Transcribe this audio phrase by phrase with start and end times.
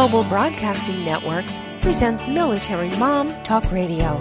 [0.00, 4.16] Global Broadcasting Networks presents Military Mom Talk Radio.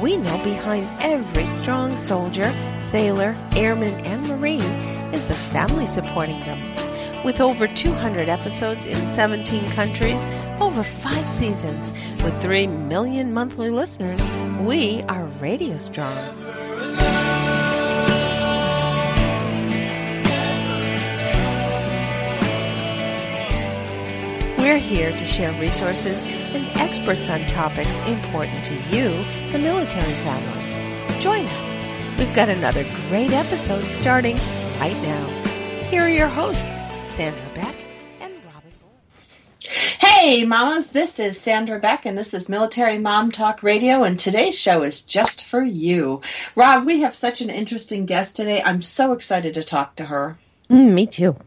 [0.00, 4.62] We know behind every strong soldier, sailor, airman, and Marine
[5.12, 7.24] is the family supporting them.
[7.24, 10.24] With over 200 episodes in 17 countries,
[10.60, 14.28] over five seasons, with 3 million monthly listeners,
[14.60, 16.14] we are radio strong.
[24.68, 31.20] We're here to share resources and experts on topics important to you, the military family.
[31.20, 31.80] Join us.
[32.18, 34.36] We've got another great episode starting
[34.78, 35.26] right now.
[35.88, 37.74] Here are your hosts, Sandra Beck
[38.20, 38.92] and Robin Bull.
[40.00, 44.58] Hey, mamas, this is Sandra Beck, and this is Military Mom Talk Radio, and today's
[44.58, 46.20] show is just for you.
[46.54, 48.62] Rob, we have such an interesting guest today.
[48.62, 50.36] I'm so excited to talk to her.
[50.68, 51.38] Mm, me too.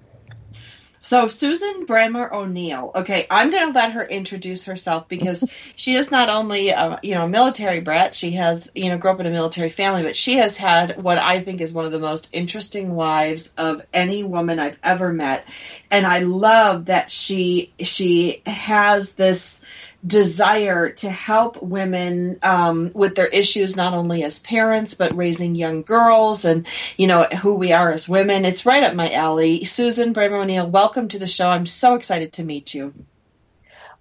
[1.12, 2.93] So Susan Bremer O'Neill.
[2.95, 5.43] Okay, I'm going to let her introduce herself because
[5.76, 8.15] she is not only a, you know a military brat.
[8.15, 11.17] She has you know grew up in a military family, but she has had what
[11.17, 15.45] I think is one of the most interesting lives of any woman I've ever met,
[15.91, 19.65] and I love that she she has this
[20.05, 25.84] desire to help women um, with their issues, not only as parents, but raising young
[25.84, 28.46] girls and, you know, who we are as women.
[28.46, 29.63] It's right up my alley.
[29.63, 31.49] Susan Bremer O'Neill, welcome to the show.
[31.49, 32.94] I'm so excited to meet you.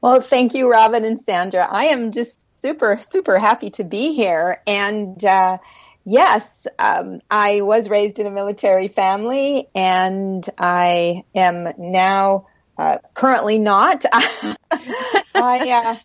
[0.00, 1.68] Well, thank you, Robin and Sandra.
[1.70, 4.62] I am just super, super happy to be here.
[4.66, 5.58] And, uh,
[6.04, 12.46] yes, um, I was raised in a military family and I am now
[12.78, 14.06] uh, currently not.
[15.34, 15.96] I, uh,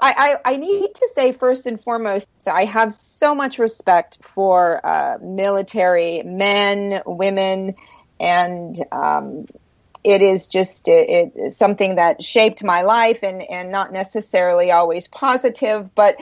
[0.00, 5.18] I, I, need to say first and foremost, I have so much respect for uh,
[5.20, 7.76] military men, women,
[8.18, 9.46] and um,
[10.04, 15.06] it is just it, it, something that shaped my life and, and not necessarily always
[15.08, 15.94] positive.
[15.94, 16.16] But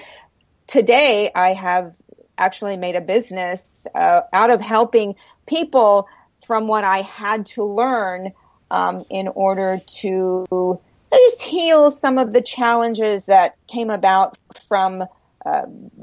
[0.67, 1.97] today I have
[2.37, 5.15] actually made a business uh, out of helping
[5.47, 6.09] people
[6.47, 8.33] from what I had to learn
[8.71, 10.81] um, in order to
[11.19, 14.39] just heal some of the challenges that came about
[14.69, 15.05] from
[15.45, 15.63] uh,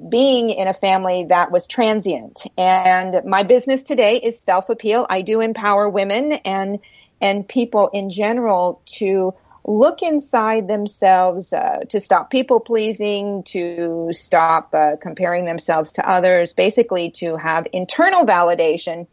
[0.10, 2.44] being in a family that was transient.
[2.58, 5.06] And my business today is self appeal.
[5.10, 6.80] I do empower women and
[7.22, 14.74] and people in general to look inside themselves, uh, to stop people pleasing, to stop
[14.74, 19.08] uh, comparing themselves to others, basically to have internal validation.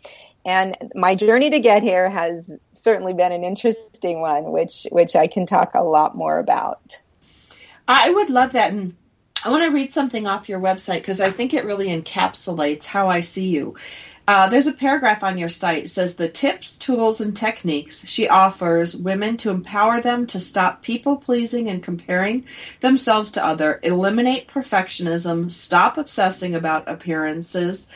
[0.46, 5.26] And my journey to get here has certainly been an interesting one, which which I
[5.26, 7.00] can talk a lot more about.
[7.88, 8.94] I would love that, and
[9.44, 13.08] I want to read something off your website because I think it really encapsulates how
[13.08, 13.76] I see you.
[14.26, 18.26] Uh, there's a paragraph on your site it says the tips, tools, and techniques she
[18.26, 22.46] offers women to empower them to stop people pleasing and comparing
[22.80, 27.86] themselves to other, eliminate perfectionism, stop obsessing about appearances,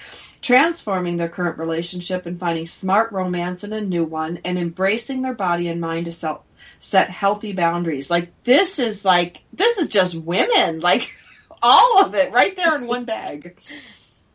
[0.41, 5.35] transforming their current relationship and finding smart romance in a new one, and embracing their
[5.35, 6.41] body and mind to set,
[6.81, 8.11] set healthy boundaries.
[8.11, 11.11] Like this is like this is just women, like
[11.63, 13.59] all of it right there in one bag.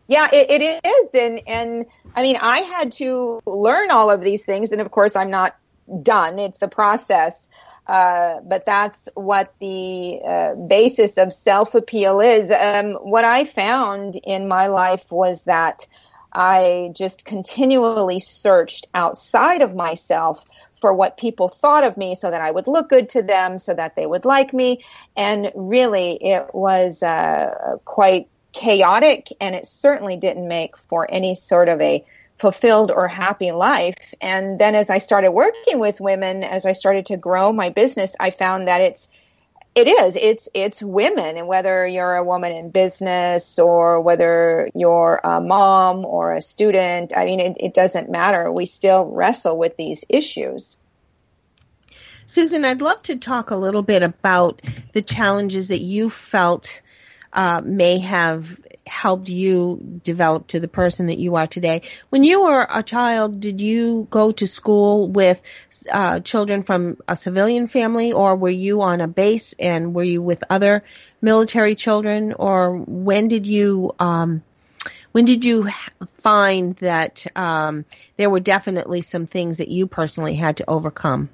[0.07, 4.43] Yeah, it, it is, and and I mean, I had to learn all of these
[4.43, 5.55] things, and of course, I'm not
[6.01, 6.39] done.
[6.39, 7.47] It's a process.
[7.85, 12.49] Uh, but that's what the uh, basis of self appeal is.
[12.49, 15.85] Um, what I found in my life was that
[16.31, 20.43] I just continually searched outside of myself
[20.79, 23.73] for what people thought of me so that I would look good to them, so
[23.73, 24.83] that they would like me.
[25.15, 31.69] And really, it was uh, quite chaotic, and it certainly didn't make for any sort
[31.69, 32.05] of a
[32.43, 33.95] fulfilled or happy life.
[34.19, 38.17] And then as I started working with women, as I started to grow my business,
[38.19, 39.07] I found that it's
[39.73, 40.17] it is.
[40.17, 46.03] It's it's women, and whether you're a woman in business or whether you're a mom
[46.03, 48.51] or a student, I mean, it, it doesn't matter.
[48.51, 50.77] We still wrestle with these issues.
[52.25, 56.81] Susan, I'd love to talk a little bit about the challenges that you felt
[57.31, 61.83] uh, may have helped you develop to the person that you are today.
[62.09, 65.41] When you were a child, did you go to school with
[65.91, 70.21] uh, children from a civilian family, or were you on a base and were you
[70.21, 70.83] with other
[71.21, 73.93] military children, or when did you?
[73.99, 74.43] Um,
[75.11, 75.69] when did you
[76.15, 77.85] find that um,
[78.17, 81.29] there were definitely some things that you personally had to overcome?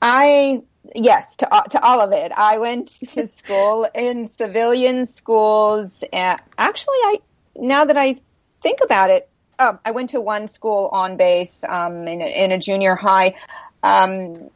[0.00, 0.62] I
[0.94, 2.32] yes, to uh, to all of it.
[2.34, 6.04] I went to school in civilian schools.
[6.12, 7.18] And actually, I
[7.56, 8.16] now that I
[8.58, 9.28] think about it,
[9.58, 13.34] oh, I went to one school on base um, in, a, in a junior high.
[13.82, 14.48] Um,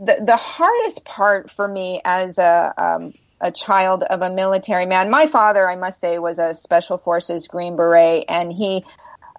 [0.00, 5.10] the the hardest part for me as a um, a child of a military man.
[5.10, 8.84] My father, I must say, was a Special Forces Green Beret, and he.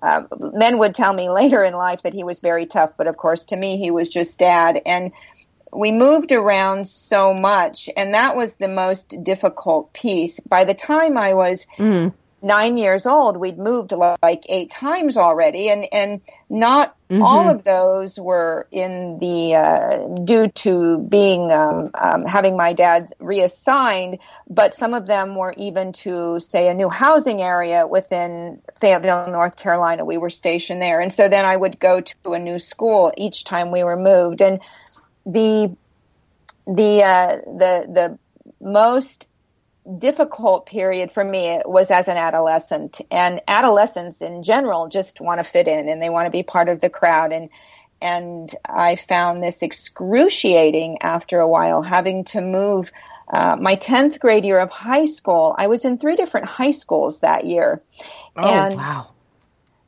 [0.01, 3.17] Uh, men would tell me later in life that he was very tough, but of
[3.17, 4.81] course, to me, he was just dad.
[4.85, 5.11] And
[5.71, 10.39] we moved around so much, and that was the most difficult piece.
[10.39, 15.69] By the time I was mm nine years old, we'd moved like eight times already,
[15.69, 17.21] and and not mm-hmm.
[17.21, 23.11] all of those were in the uh, due to being um, um, having my dad
[23.19, 24.19] reassigned,
[24.49, 29.55] but some of them were even to say a new housing area within Fayetteville, North
[29.55, 30.05] Carolina.
[30.05, 33.43] We were stationed there, and so then I would go to a new school each
[33.43, 34.59] time we were moved, and
[35.33, 35.75] the
[36.67, 38.19] the uh, the the
[38.61, 39.27] most
[39.97, 45.43] difficult period for me was as an adolescent and adolescents in general just want to
[45.43, 47.49] fit in and they want to be part of the crowd and
[48.01, 52.91] and I found this excruciating after a while having to move
[53.33, 55.53] uh, my 10th grade year of high school.
[55.57, 57.81] I was in three different high schools that year.
[58.37, 59.09] Oh, and wow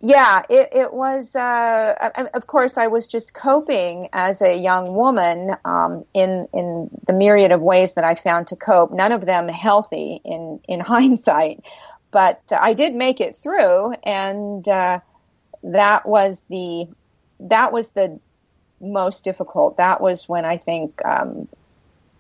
[0.04, 1.36] yeah, it, it was.
[1.36, 7.14] Uh, of course, I was just coping as a young woman um, in in the
[7.14, 8.92] myriad of ways that I found to cope.
[8.92, 11.64] None of them healthy in in hindsight,
[12.10, 15.02] but I did make it through, and uh,
[15.64, 16.88] that was the
[17.42, 18.20] that was the
[18.80, 19.78] most difficult.
[19.78, 21.48] That was when I think um,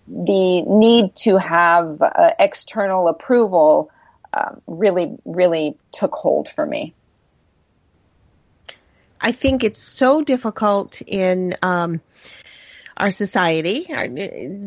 [0.07, 3.89] the need to have uh, external approval
[4.35, 6.93] um, really really took hold for me.
[9.21, 12.01] I think it's so difficult in um,
[12.97, 14.07] our society uh,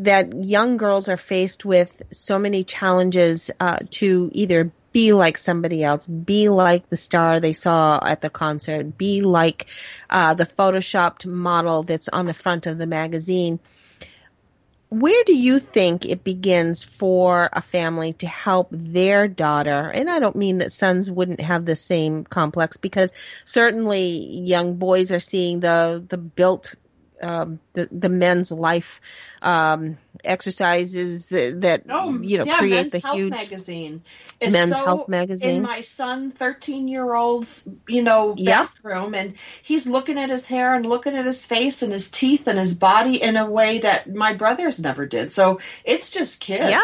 [0.03, 5.83] that young girls are faced with so many challenges uh, to either be like somebody
[5.83, 9.67] else, be like the star they saw at the concert, be like
[10.09, 13.59] uh, the photoshopped model that's on the front of the magazine
[14.99, 19.91] where do you think it begins for a family to help their daughter?
[19.93, 23.11] And I don't mean that sons wouldn't have the same complex because
[23.43, 24.01] certainly
[24.41, 26.75] young boys are seeing the the built
[27.21, 29.01] um, the the men's life
[29.41, 34.03] um, exercises that, that oh, you know yeah, create men's the health huge magazine.
[34.41, 35.57] men's so health magazine.
[35.57, 39.23] In my son, thirteen year old's you know bathroom, yep.
[39.23, 39.33] and
[39.63, 42.73] he's looking at his hair and looking at his face and his teeth and his
[42.73, 45.31] body in a way that my brothers never did.
[45.31, 46.69] So it's just kids.
[46.69, 46.81] Yeah.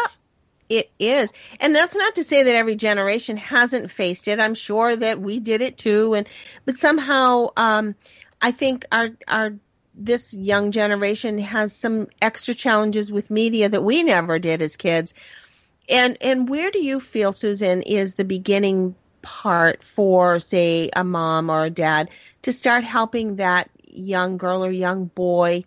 [0.68, 1.34] It is.
[1.60, 4.40] And that's not to say that every generation hasn't faced it.
[4.40, 6.14] I'm sure that we did it too.
[6.14, 6.26] And,
[6.64, 7.94] but somehow, um,
[8.40, 9.56] I think our, our
[9.94, 15.14] this young generation has some extra challenges with media that we never did as kids.
[15.88, 21.50] And and where do you feel, Susan, is the beginning part for, say, a mom
[21.50, 22.10] or a dad
[22.42, 25.64] to start helping that young girl or young boy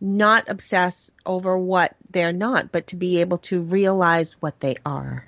[0.00, 5.24] not obsess over what they're not, but to be able to realize what they are?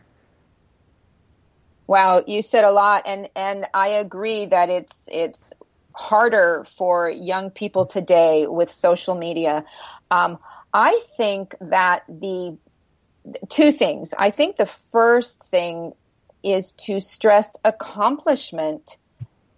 [1.86, 5.52] Wow, you said a lot, and and I agree that it's it's
[5.94, 9.64] harder for young people today with social media.
[10.10, 10.38] Um,
[10.72, 12.58] I think that the
[13.48, 14.12] two things.
[14.18, 15.92] I think the first thing
[16.42, 18.98] is to stress accomplishment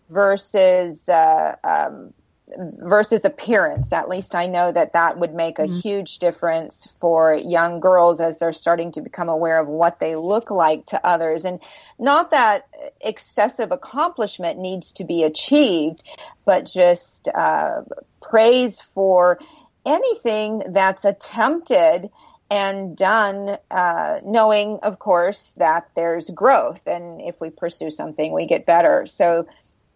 [0.09, 2.13] versus uh, um,
[2.57, 3.93] versus appearance.
[3.93, 5.81] At least I know that that would make a mm-hmm.
[5.81, 10.51] huge difference for young girls as they're starting to become aware of what they look
[10.51, 11.45] like to others.
[11.45, 11.61] And
[11.99, 12.69] not that
[13.01, 16.05] excessive accomplishment needs to be achieved,
[16.45, 17.83] but just uh,
[18.23, 19.41] praise for
[19.85, 22.11] anything that's attempted
[22.49, 26.87] and done uh, knowing, of course, that there's growth.
[26.87, 29.07] And if we pursue something, we get better.
[29.07, 29.49] So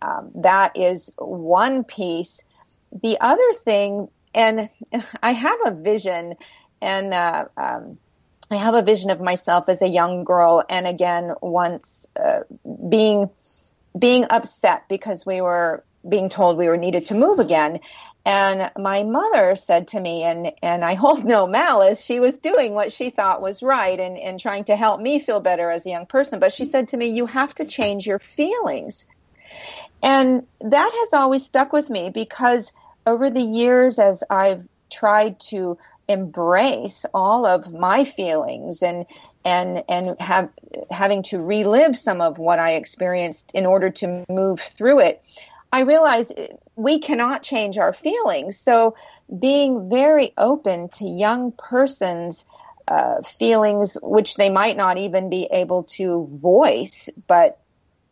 [0.02, 2.42] um, that is one piece.
[3.02, 4.68] The other thing, and
[5.22, 6.34] I have a vision,
[6.80, 7.98] and uh, um,
[8.50, 12.40] I have a vision of myself as a young girl, and again, once uh,
[12.88, 13.30] being
[13.98, 17.80] being upset because we were being told we were needed to move again.
[18.24, 22.74] And my mother said to me, and, and I hold no malice, she was doing
[22.74, 25.90] what she thought was right and, and trying to help me feel better as a
[25.90, 26.38] young person.
[26.38, 29.06] But she said to me, You have to change your feelings.
[30.02, 32.72] And that has always stuck with me because
[33.06, 35.78] over the years, as I've tried to
[36.08, 39.06] embrace all of my feelings and
[39.44, 40.50] and and have
[40.90, 45.24] having to relive some of what I experienced in order to move through it,
[45.72, 46.38] I realized
[46.76, 48.58] we cannot change our feelings.
[48.58, 48.96] So
[49.38, 52.44] being very open to young persons'
[52.88, 57.58] uh, feelings, which they might not even be able to voice, but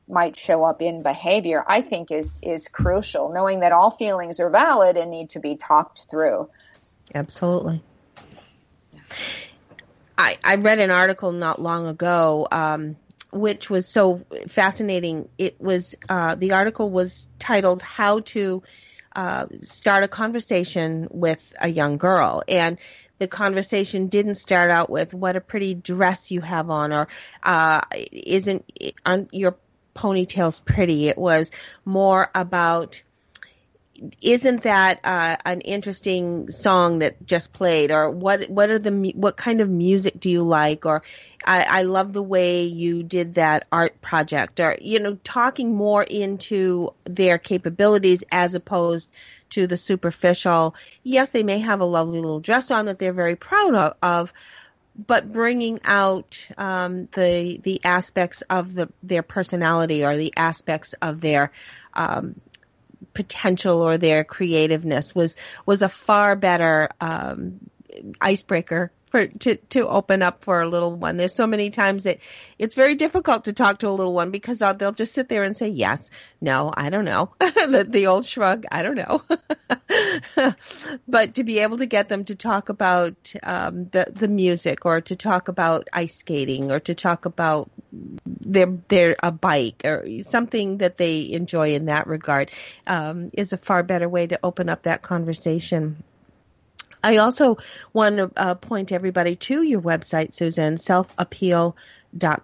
[0.08, 3.32] might show up in behavior, I think is is crucial.
[3.32, 6.48] Knowing that all feelings are valid and need to be talked through.
[7.14, 7.82] Absolutely.
[10.16, 12.96] I, I read an article not long ago, um,
[13.30, 15.28] which was so fascinating.
[15.38, 18.62] It was uh, the article was titled "How to
[19.14, 22.78] uh, Start a Conversation with a Young Girl," and
[23.18, 27.08] the conversation didn't start out with "What a pretty dress you have on," or
[27.42, 28.64] uh, "Isn't
[29.06, 29.56] on your
[29.98, 31.50] ponytails pretty?" It was
[31.84, 33.02] more about
[34.22, 37.90] isn't that uh, an interesting song that just played?
[37.90, 40.86] Or what what are the what kind of music do you like?
[40.86, 41.02] Or
[41.44, 44.60] I, I love the way you did that art project.
[44.60, 49.12] Or you know talking more into their capabilities as opposed
[49.50, 50.74] to the superficial.
[51.02, 54.32] Yes they may have a lovely little dress on that they're very proud of, of
[54.98, 61.20] but bringing out um, the the aspects of the their personality or the aspects of
[61.20, 61.52] their
[61.94, 62.40] um,
[63.14, 67.60] potential or their creativeness was was a far better um,
[68.20, 71.16] icebreaker for to to open up for a little one.
[71.16, 72.18] There's so many times that
[72.58, 75.44] it's very difficult to talk to a little one because they'll, they'll just sit there
[75.44, 76.10] and say yes,
[76.40, 79.22] no, I don't know, the, the old shrug, I don't know.
[81.08, 85.00] but to be able to get them to talk about um, the the music or
[85.02, 90.78] to talk about ice skating or to talk about their their a bike or something
[90.78, 92.50] that they enjoy in that regard
[92.86, 96.02] um, is a far better way to open up that conversation.
[97.02, 97.58] I also
[97.92, 101.74] want to uh, point everybody to your website, Susan, selfappeal.com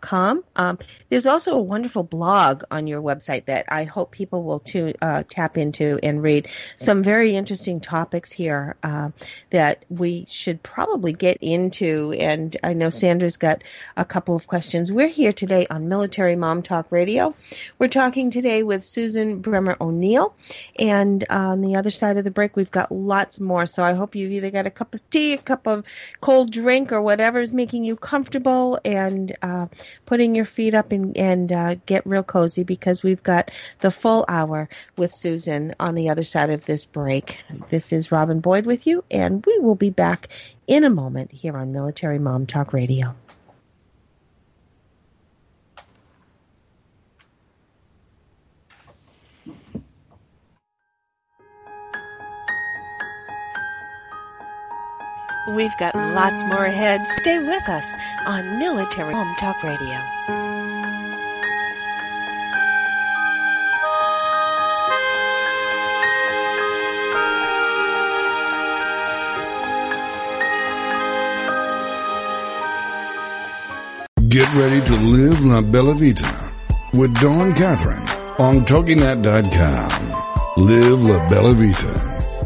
[0.00, 0.44] com.
[0.56, 0.78] Um,
[1.08, 5.22] there's also a wonderful blog on your website that I hope people will to, uh,
[5.28, 6.48] tap into and read.
[6.76, 9.10] Some very interesting topics here uh,
[9.50, 12.12] that we should probably get into.
[12.12, 13.62] And I know Sandra's got
[13.96, 14.92] a couple of questions.
[14.92, 17.34] We're here today on Military Mom Talk Radio.
[17.78, 20.34] We're talking today with Susan Bremer O'Neill.
[20.78, 23.66] And on the other side of the break, we've got lots more.
[23.66, 25.86] So I hope you've either got a cup of tea, a cup of
[26.20, 28.78] cold drink, or whatever is making you comfortable.
[28.84, 29.66] And uh, uh,
[30.06, 34.24] putting your feet up and, and uh, get real cozy because we've got the full
[34.28, 37.42] hour with Susan on the other side of this break.
[37.70, 40.28] This is Robin Boyd with you, and we will be back
[40.66, 43.14] in a moment here on Military Mom Talk Radio.
[55.46, 57.06] We've got lots more ahead.
[57.06, 57.96] Stay with us
[58.26, 60.00] on Military Mom Talk Radio.
[74.28, 76.50] Get ready to live La Bella Vita
[76.92, 78.08] with Dawn Catherine
[78.38, 80.12] on TogiNet.com.
[80.56, 82.03] Live La Bella Vita.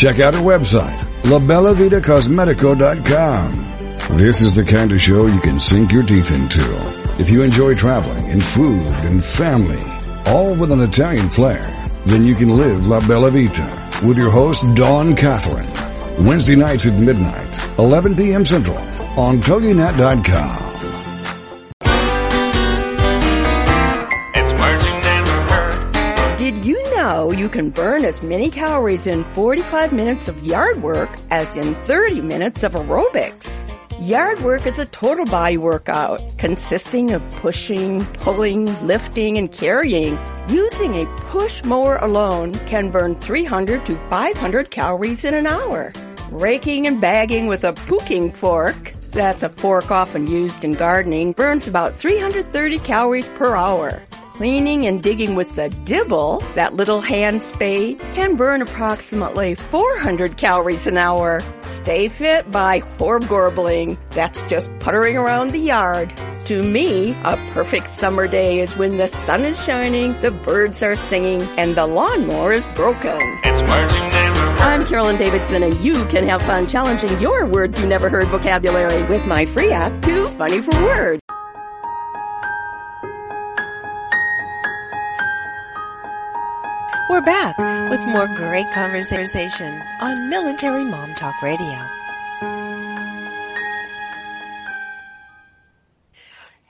[0.00, 4.16] Check out our website, labellavitacosmetico.com.
[4.16, 6.64] This is the kind of show you can sink your teeth into.
[7.18, 9.82] If you enjoy traveling and food and family,
[10.24, 11.60] all with an Italian flair,
[12.06, 15.68] then you can live La Bella Vita with your host, Dawn Catherine.
[16.24, 18.46] Wednesday nights at midnight, 11 p.m.
[18.46, 18.78] Central
[19.18, 20.69] on TogiNet.com.
[27.40, 32.20] you can burn as many calories in 45 minutes of yard work as in 30
[32.20, 33.74] minutes of aerobics.
[33.98, 40.18] Yard work is a total body workout consisting of pushing, pulling, lifting, and carrying.
[40.48, 45.94] Using a push mower alone can burn 300 to 500 calories in an hour.
[46.30, 51.66] Raking and bagging with a pooking fork, that's a fork often used in gardening, burns
[51.66, 54.02] about 330 calories per hour.
[54.40, 60.86] Cleaning and digging with the dibble, that little hand spade, can burn approximately 400 calories
[60.86, 61.42] an hour.
[61.64, 66.10] Stay fit by horb That's just puttering around the yard.
[66.46, 70.96] To me, a perfect summer day is when the sun is shining, the birds are
[70.96, 73.20] singing, and the lawnmower is broken.
[73.44, 74.00] It's Marching
[74.62, 79.02] I'm Carolyn Davidson, and you can have fun challenging your words you never heard vocabulary
[79.02, 81.20] with my free app, Too Funny for Words.
[87.10, 87.58] We're back
[87.90, 91.84] with more great conversation on Military Mom Talk Radio.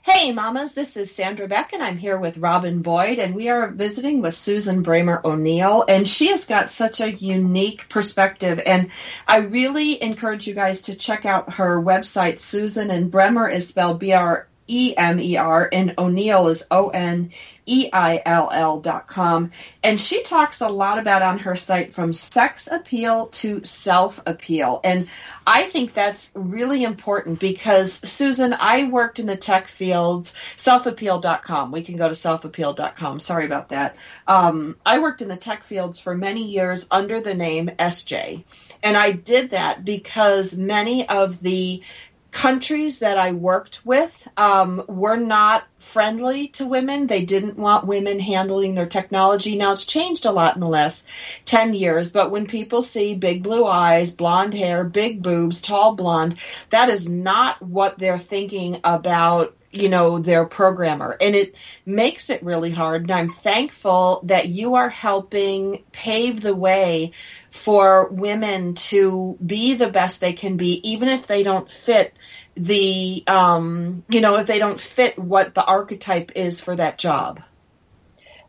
[0.00, 3.68] Hey, mamas, this is Sandra Beck, and I'm here with Robin Boyd, and we are
[3.68, 8.62] visiting with Susan Bremer O'Neill, and she has got such a unique perspective.
[8.64, 8.88] And
[9.28, 14.00] I really encourage you guys to check out her website, Susan, and Bremer is spelled
[14.00, 17.32] B R E M E R, and O'Neill is O N
[17.66, 19.50] E I L L dot com.
[19.82, 24.80] And she talks a lot about on her site from sex appeal to self appeal.
[24.84, 25.08] And
[25.46, 31.72] I think that's really important because, Susan, I worked in the tech field, selfappeal.com.
[31.72, 33.18] We can go to selfappeal.com.
[33.18, 33.96] Sorry about that.
[34.28, 38.44] Um, I worked in the tech fields for many years under the name SJ.
[38.82, 41.82] And I did that because many of the
[42.30, 47.06] countries that I worked with um, were not friendly to women.
[47.06, 49.56] They didn't want women handling their technology.
[49.56, 51.06] Now it's changed a lot in the last
[51.46, 56.36] 10 years, but when people see big blue eyes, blonde hair, big boobs, tall blonde,
[56.70, 61.54] that is not what they're thinking about you know their programmer and it
[61.86, 67.12] makes it really hard and i'm thankful that you are helping pave the way
[67.50, 72.14] for women to be the best they can be even if they don't fit
[72.54, 77.42] the um you know if they don't fit what the archetype is for that job.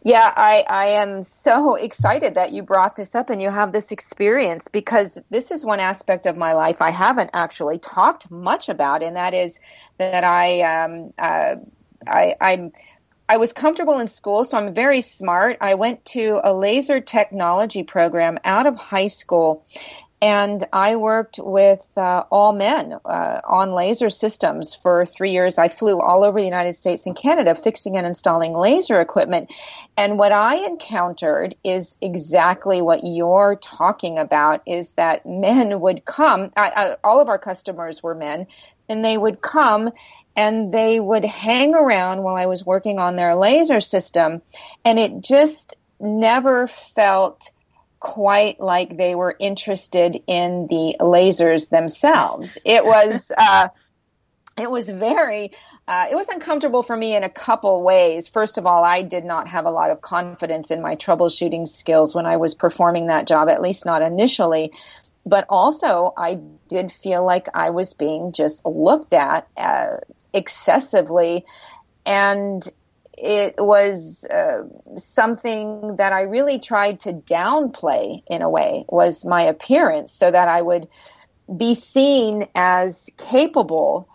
[0.04, 3.92] Yeah, I, I am so excited that you brought this up and you have this
[3.92, 9.04] experience because this is one aspect of my life I haven't actually talked much about,
[9.04, 9.60] and that is
[10.00, 11.58] that I um, uh,
[12.08, 12.72] I I'm
[13.32, 15.56] I was comfortable in school, so I'm very smart.
[15.62, 19.66] I went to a laser technology program out of high school,
[20.22, 25.58] and I worked with uh, all men uh, on laser systems for three years.
[25.58, 29.50] I flew all over the United States and Canada fixing and installing laser equipment.
[29.96, 36.52] And what I encountered is exactly what you're talking about is that men would come,
[36.58, 38.48] I, I, all of our customers were men,
[38.90, 39.92] and they would come
[40.36, 44.42] and they would hang around while I was working on their laser system.
[44.86, 47.52] And it just never felt
[48.00, 52.58] quite like they were interested in the lasers themselves.
[52.66, 53.70] It was, uh,
[54.58, 55.52] it was very,
[55.88, 58.28] uh, it was uncomfortable for me in a couple ways.
[58.28, 62.16] First of all, I did not have a lot of confidence in my troubleshooting skills
[62.16, 64.72] when I was performing that job, at least not initially.
[65.26, 69.98] But also, I did feel like I was being just looked at uh,
[70.34, 71.46] excessively.
[72.06, 72.68] And
[73.18, 74.64] it was uh,
[74.96, 80.48] something that I really tried to downplay in a way was my appearance so that
[80.48, 80.88] I would
[81.56, 84.10] be seen as capable.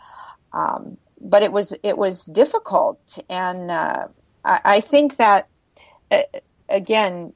[0.52, 4.09] Um, but it was it was difficult, and uh,
[4.44, 5.48] I, I, think that
[6.11, 6.22] uh,
[6.68, 7.33] again,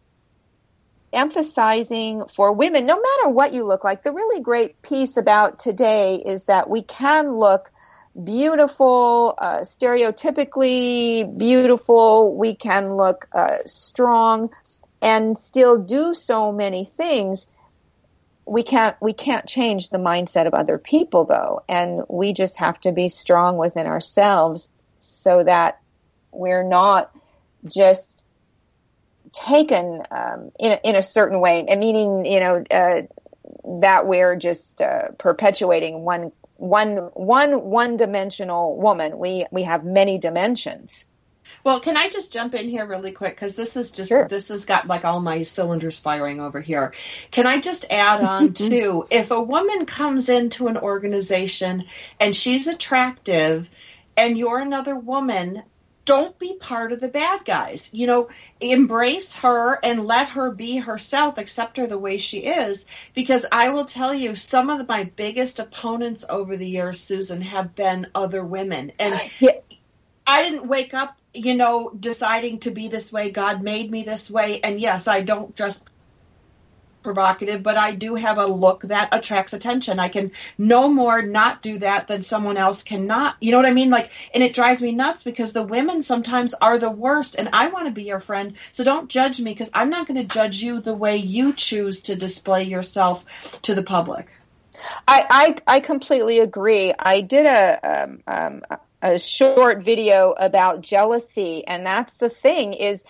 [1.13, 6.17] emphasizing for women, no matter what you look like, the really great piece about today
[6.17, 7.71] is that we can look
[8.23, 12.35] beautiful, uh, stereotypically beautiful.
[12.37, 14.51] We can look uh, strong
[15.01, 17.47] and still do so many things.
[18.45, 22.81] We can't we can't change the mindset of other people though, and we just have
[22.81, 25.81] to be strong within ourselves so that
[26.33, 27.11] we're not
[27.65, 28.25] just
[29.33, 33.03] taken um, in a, in a certain way, and meaning you know uh,
[33.81, 39.19] that we're just uh, perpetuating one one one one dimensional woman.
[39.19, 41.07] We we have many dimensions.
[41.65, 44.29] Well, can I just jump in here really quick because this is just sure.
[44.29, 46.93] this has got like all my cylinders firing over here.
[47.31, 51.87] Can I just add on to if a woman comes into an organization
[52.21, 53.69] and she's attractive
[54.17, 55.63] and you're another woman,
[56.11, 57.91] don't be part of the bad guys.
[57.95, 62.85] You know, embrace her and let her be herself, accept her the way she is.
[63.15, 67.77] Because I will tell you, some of my biggest opponents over the years, Susan, have
[67.77, 68.93] been other women.
[68.99, 69.15] And.
[70.27, 73.33] I didn't wake up, you know, deciding to be this way.
[73.33, 74.61] God made me this way.
[74.61, 75.83] And yes, I don't just
[77.03, 79.99] provocative, but I do have a look that attracts attention.
[79.99, 83.37] I can no more not do that than someone else cannot.
[83.41, 83.91] You know what I mean?
[83.91, 87.69] Like, and it drives me nuts because the women sometimes are the worst, and I
[87.69, 88.55] want to be your friend.
[88.73, 92.03] So don't judge me because I'm not going to judge you the way you choose
[92.03, 94.29] to display yourself to the public.
[95.07, 96.93] I I, I completely agree.
[96.99, 98.63] I did a um, um,
[99.03, 103.05] a short video about jealousy, and that's the thing is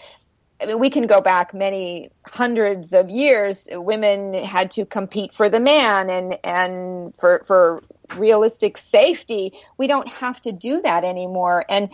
[0.61, 3.67] I mean, we can go back many hundreds of years.
[3.71, 7.83] Women had to compete for the man and, and for, for
[8.17, 9.53] realistic safety.
[9.79, 11.65] We don't have to do that anymore.
[11.69, 11.91] And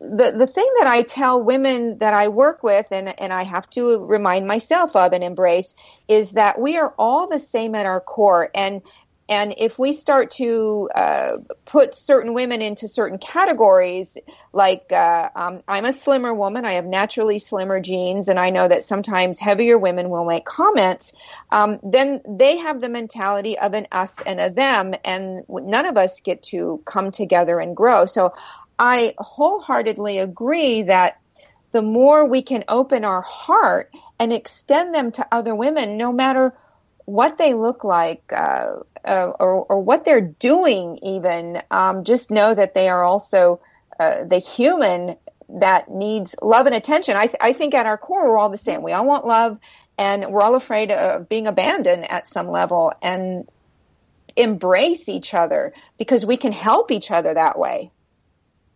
[0.00, 3.68] the, the thing that I tell women that I work with and, and I have
[3.70, 5.74] to remind myself of and embrace
[6.08, 8.50] is that we are all the same at our core.
[8.54, 8.82] And
[9.30, 14.18] and if we start to uh, put certain women into certain categories,
[14.52, 18.66] like uh, um, I'm a slimmer woman, I have naturally slimmer genes, and I know
[18.66, 21.12] that sometimes heavier women will make comments,
[21.52, 25.96] um, then they have the mentality of an us and a them, and none of
[25.96, 28.06] us get to come together and grow.
[28.06, 28.34] So
[28.80, 31.20] I wholeheartedly agree that
[31.70, 36.52] the more we can open our heart and extend them to other women, no matter
[37.04, 42.54] what they look like uh, uh, or, or, what they're doing, even, um, just know
[42.54, 43.60] that they are also
[43.98, 45.16] uh, the human
[45.48, 47.16] that needs love and attention.
[47.16, 48.82] I, th- I think at our core, we're all the same.
[48.82, 49.58] We all want love,
[49.98, 53.48] and we're all afraid of being abandoned at some level and
[54.36, 57.90] embrace each other because we can help each other that way.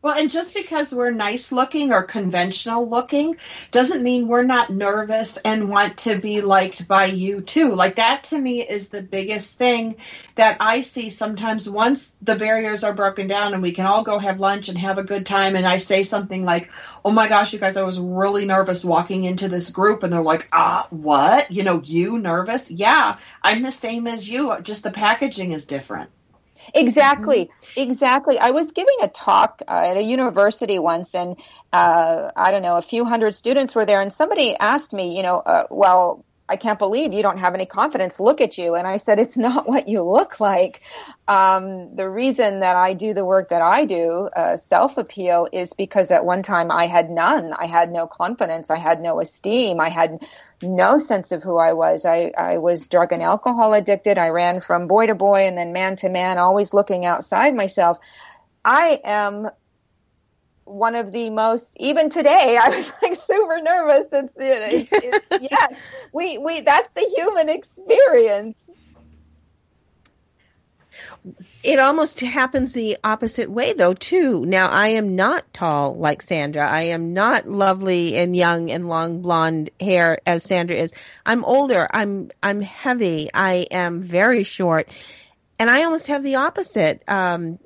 [0.04, 3.38] Well, and just because we're nice looking or conventional looking
[3.70, 7.74] doesn't mean we're not nervous and want to be liked by you too.
[7.74, 9.96] Like that to me is the biggest thing
[10.34, 14.18] that I see sometimes once the barriers are broken down and we can all go
[14.18, 15.56] have lunch and have a good time.
[15.56, 16.70] And I say something like,
[17.02, 20.02] Oh my gosh, you guys, I was really nervous walking into this group.
[20.02, 21.50] And they're like, Ah, what?
[21.50, 22.70] You know, you nervous?
[22.70, 24.54] Yeah, I'm the same as you.
[24.60, 26.10] Just the packaging is different.
[26.72, 27.80] Exactly, mm-hmm.
[27.80, 28.38] exactly.
[28.38, 31.36] I was giving a talk uh, at a university once, and
[31.72, 35.22] uh, I don't know, a few hundred students were there, and somebody asked me, you
[35.22, 38.20] know, uh, well, I can't believe you don't have any confidence.
[38.20, 38.74] Look at you.
[38.74, 40.82] And I said, it's not what you look like.
[41.26, 45.72] Um, the reason that I do the work that I do, uh, self appeal, is
[45.72, 47.52] because at one time I had none.
[47.54, 48.70] I had no confidence.
[48.70, 49.80] I had no esteem.
[49.80, 50.18] I had
[50.62, 52.04] no sense of who I was.
[52.04, 54.18] I, I was drug and alcohol addicted.
[54.18, 57.98] I ran from boy to boy and then man to man, always looking outside myself.
[58.64, 59.50] I am
[60.64, 64.06] one of the most even today i was like super nervous.
[64.12, 65.80] It's, it's, it's yes
[66.12, 68.56] we we that's the human experience.
[71.64, 74.46] It almost happens the opposite way though too.
[74.46, 76.66] Now i am not tall like sandra.
[76.68, 80.94] I am not lovely and young and long blonde hair as sandra is.
[81.26, 81.86] I'm older.
[81.90, 83.30] I'm i'm heavy.
[83.34, 84.88] I am very short.
[85.58, 87.02] And i almost have the opposite.
[87.08, 87.58] Um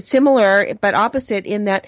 [0.00, 1.86] similar but opposite in that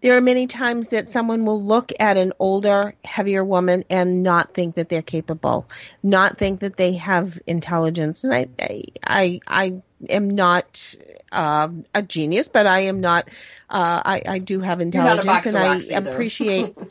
[0.00, 4.52] there are many times that someone will look at an older, heavier woman and not
[4.52, 5.68] think that they're capable,
[6.02, 8.22] not think that they have intelligence.
[8.22, 10.94] And I, I, I am not
[11.32, 13.28] uh, a genius, but I am not.
[13.70, 16.76] Uh, I, I do have intelligence, and I appreciate.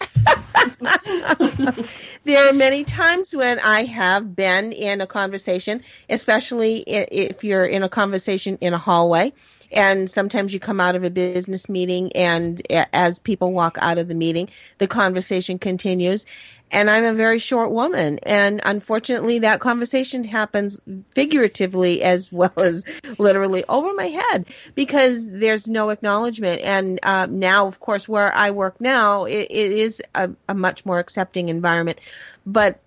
[2.24, 7.82] there are many times when I have been in a conversation, especially if you're in
[7.82, 9.32] a conversation in a hallway,
[9.72, 12.60] and sometimes you come out of a business meeting and
[12.92, 16.26] as people walk out of the meeting, the conversation continues.
[16.74, 18.18] And I'm a very short woman.
[18.24, 20.80] And unfortunately, that conversation happens
[21.12, 22.84] figuratively as well as
[23.18, 26.62] literally over my head because there's no acknowledgement.
[26.62, 30.84] And uh, now, of course, where I work now, it, it is a, a much
[30.84, 32.00] more accepting environment.
[32.44, 32.80] But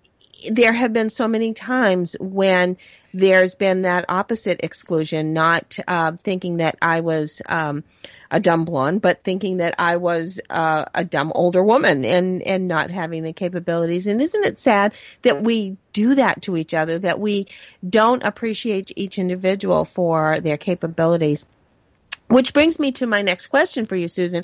[0.52, 2.78] there have been so many times when
[3.14, 7.84] there's been that opposite exclusion, not uh, thinking that I was um,
[8.30, 12.68] a dumb blonde, but thinking that I was uh, a dumb older woman and, and
[12.68, 14.08] not having the capabilities.
[14.08, 17.48] And isn't it sad that we do that to each other, that we
[17.88, 21.46] don't appreciate each individual for their capabilities?
[22.28, 24.44] Which brings me to my next question for you, Susan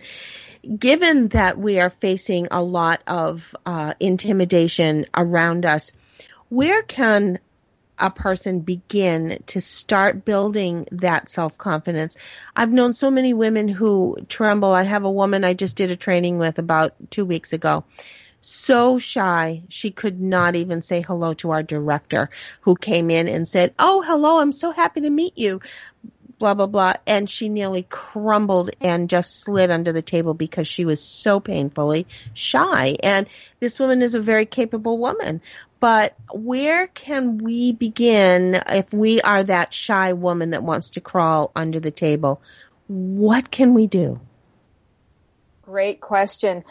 [0.80, 5.92] given that we are facing a lot of uh, intimidation around us,
[6.50, 7.40] where can
[8.04, 12.18] a person begin to start building that self confidence?
[12.56, 14.72] I've known so many women who tremble.
[14.72, 17.86] I have a woman I just did a training with about two weeks ago.
[18.42, 22.30] So shy, she could not even say hello to our director
[22.62, 25.62] who came in and said, Oh, hello, I'm so happy to meet you
[26.44, 26.94] blah, blah, blah.
[27.08, 32.06] And she nearly crumbled and just slid under the table because she was so painfully
[32.34, 32.98] shy.
[33.02, 33.28] And
[33.62, 35.42] this woman is a very capable woman.
[35.84, 41.52] But where can we begin if we are that shy woman that wants to crawl
[41.58, 42.42] under the table?
[42.88, 44.22] What can we do?
[45.64, 46.64] Great question.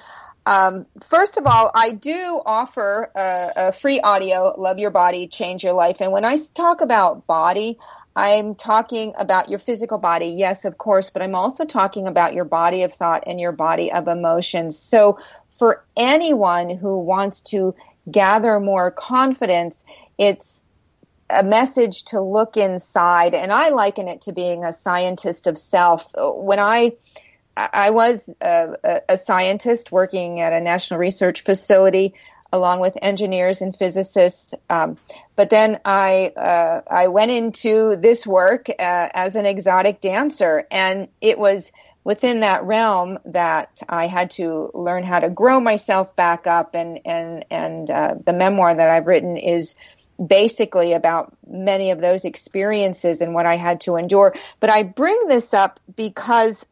[0.46, 5.62] Um, first of all, I do offer a, a, free audio, Love Your Body, Change
[5.62, 6.00] Your Life.
[6.00, 7.76] And when I talk about body,
[8.16, 12.46] I'm talking about your physical body, yes, of course, but I'm also talking about your
[12.46, 14.78] body of thought and your body of emotions.
[14.78, 15.18] So
[15.58, 17.74] for anyone who wants to
[18.10, 19.84] gather more confidence,
[20.18, 20.60] it's
[21.30, 23.34] a message to look inside.
[23.34, 26.10] And I liken it to being a scientist of self.
[26.16, 26.92] When I
[27.56, 32.14] I was a, a, scientist working at a national research facility
[32.50, 34.54] along with engineers and physicists.
[34.70, 34.96] Um,
[35.36, 41.08] but then I uh, I went into this work uh, as an exotic dancer, and
[41.20, 41.72] it was
[42.04, 46.74] within that realm that I had to learn how to grow myself back up.
[46.74, 49.74] And and and uh, the memoir that I've written is
[50.24, 54.34] basically about many of those experiences and what I had to endure.
[54.60, 56.66] But I bring this up because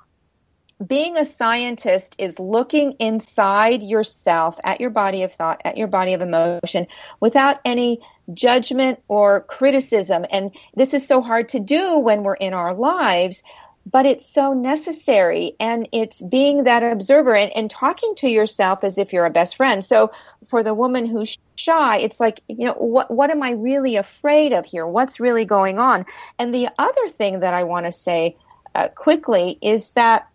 [0.85, 6.15] being a scientist is looking inside yourself at your body of thought, at your body
[6.15, 6.87] of emotion
[7.21, 8.01] without any
[8.33, 10.25] judgment or criticism.
[10.31, 13.43] And this is so hard to do when we're in our lives,
[13.87, 15.57] but it's so necessary.
[15.59, 19.57] And it's being that observer and, and talking to yourself as if you're a best
[19.57, 19.85] friend.
[19.85, 20.13] So
[20.49, 24.53] for the woman who's shy, it's like, you know, what, what am I really afraid
[24.53, 24.87] of here?
[24.87, 26.07] What's really going on?
[26.39, 28.37] And the other thing that I want to say
[28.75, 30.29] uh, quickly is that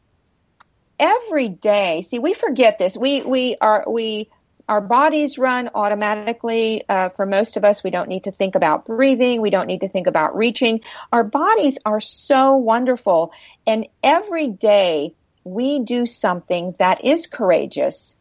[0.97, 4.29] every day see we forget this we we are we
[4.67, 6.83] our bodies run automatically.
[6.87, 9.41] Uh, for most of us we don't need to think about breathing.
[9.41, 10.81] We don't need to think about reaching.
[11.11, 13.31] Our bodies are so wonderful.
[13.67, 18.15] And every day we do something that is courageous.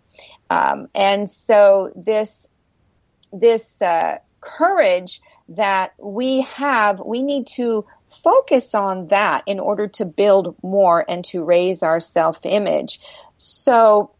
[0.50, 2.46] Um, and so this
[3.32, 7.84] this uh, courage that we have we need to
[8.22, 13.00] focus on that in order to build more and to raise our self image.
[13.36, 14.13] So,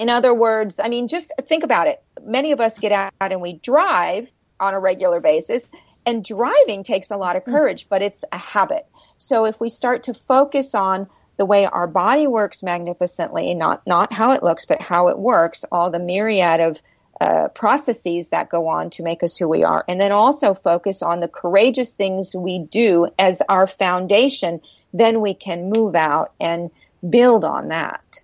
[0.00, 2.02] in other words, I mean, just think about it.
[2.22, 5.68] Many of us get out and we drive on a regular basis,
[6.06, 8.86] and driving takes a lot of courage, but it's a habit.
[9.18, 14.10] So, if we start to focus on the way our body works magnificently, not not
[14.10, 16.82] how it looks, but how it works, all the myriad of
[17.20, 19.84] uh, processes that go on to make us who we are.
[19.86, 24.62] And then also focus on the courageous things we do as our foundation.
[24.94, 26.70] Then we can move out and
[27.06, 28.20] build on that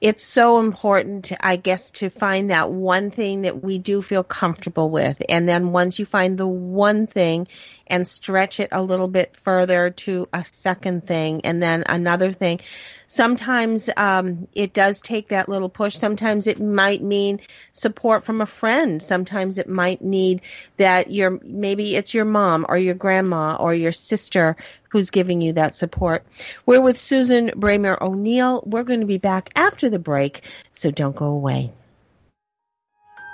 [0.00, 4.90] it's so important, I guess, to find that one thing that we do feel comfortable
[4.90, 5.20] with.
[5.28, 7.48] And then once you find the one thing
[7.90, 12.60] and stretch it a little bit further to a second thing and then another thing,
[13.06, 15.96] sometimes um, it does take that little push.
[15.96, 17.40] Sometimes it might mean
[17.72, 19.02] support from a friend.
[19.02, 20.42] Sometimes it might need
[20.76, 24.56] that your maybe it's your mom or your grandma or your sister
[24.90, 26.24] who's giving you that support.
[26.64, 28.62] We're with Susan Bremer O'Neill.
[28.64, 31.72] We're going to be back after the break, so don't go away.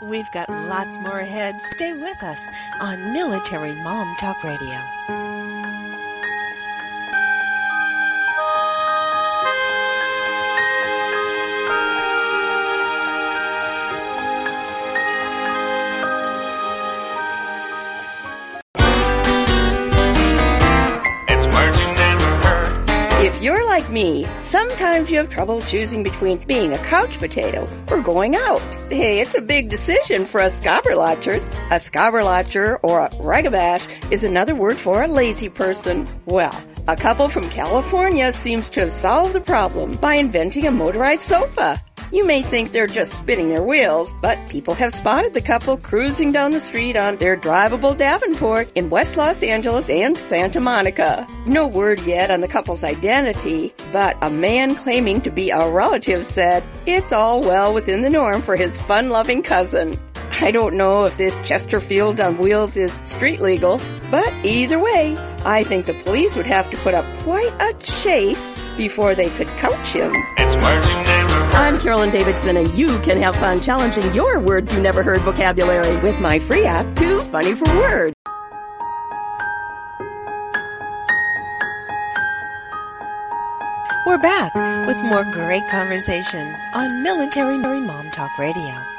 [0.00, 1.62] We've got lots more ahead.
[1.62, 5.23] Stay with us on Military Mom Talk Radio.
[23.44, 28.34] You're like me, sometimes you have trouble choosing between being a couch potato or going
[28.34, 28.62] out.
[28.90, 31.54] Hey, it's a big decision for us scobberlatchers.
[31.70, 36.08] A scobberlatcher or a ragabash is another word for a lazy person.
[36.24, 41.22] Well, a couple from California seems to have solved the problem by inventing a motorized
[41.22, 41.82] sofa.
[42.14, 46.30] You may think they're just spinning their wheels, but people have spotted the couple cruising
[46.30, 51.26] down the street on their drivable Davenport in West Los Angeles and Santa Monica.
[51.44, 56.24] No word yet on the couple's identity, but a man claiming to be a relative
[56.24, 59.98] said it's all well within the norm for his fun-loving cousin.
[60.40, 63.80] I don't know if this Chesterfield on wheels is street legal,
[64.12, 68.63] but either way, I think the police would have to put up quite a chase
[68.76, 70.12] before they could coach him.
[70.36, 71.54] It's words you never heard.
[71.54, 75.96] I'm Carolyn Davidson, and you can have fun challenging your words you never heard vocabulary
[75.98, 78.14] with my free app, Too Funny for Words.
[84.06, 84.54] We're back
[84.86, 88.93] with more great conversation on Military Mom Talk Radio.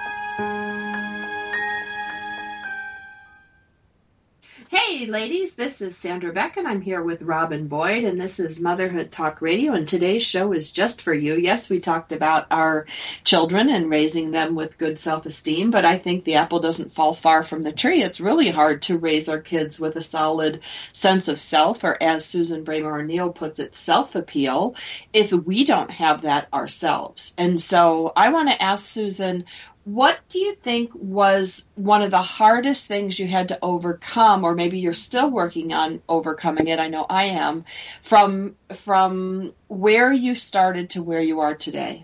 [4.88, 8.62] Hey, ladies, this is Sandra Beck, and I'm here with Robin Boyd, and this is
[8.62, 9.74] Motherhood Talk Radio.
[9.74, 11.34] And today's show is just for you.
[11.34, 12.86] Yes, we talked about our
[13.24, 17.15] children and raising them with good self esteem, but I think the apple doesn't fall
[17.15, 18.04] far from the tree.
[18.04, 22.24] It's really hard to raise our kids with a solid sense of self, or as
[22.24, 24.76] Susan Bremer O'Neill puts it, self appeal,
[25.12, 27.34] if we don't have that ourselves.
[27.39, 29.45] And so I want to ask Susan,
[29.86, 34.56] what do you think was one of the hardest things you had to overcome or
[34.56, 37.63] maybe you're still working on overcoming it i know i am
[38.02, 42.04] from from where you started to where you are today?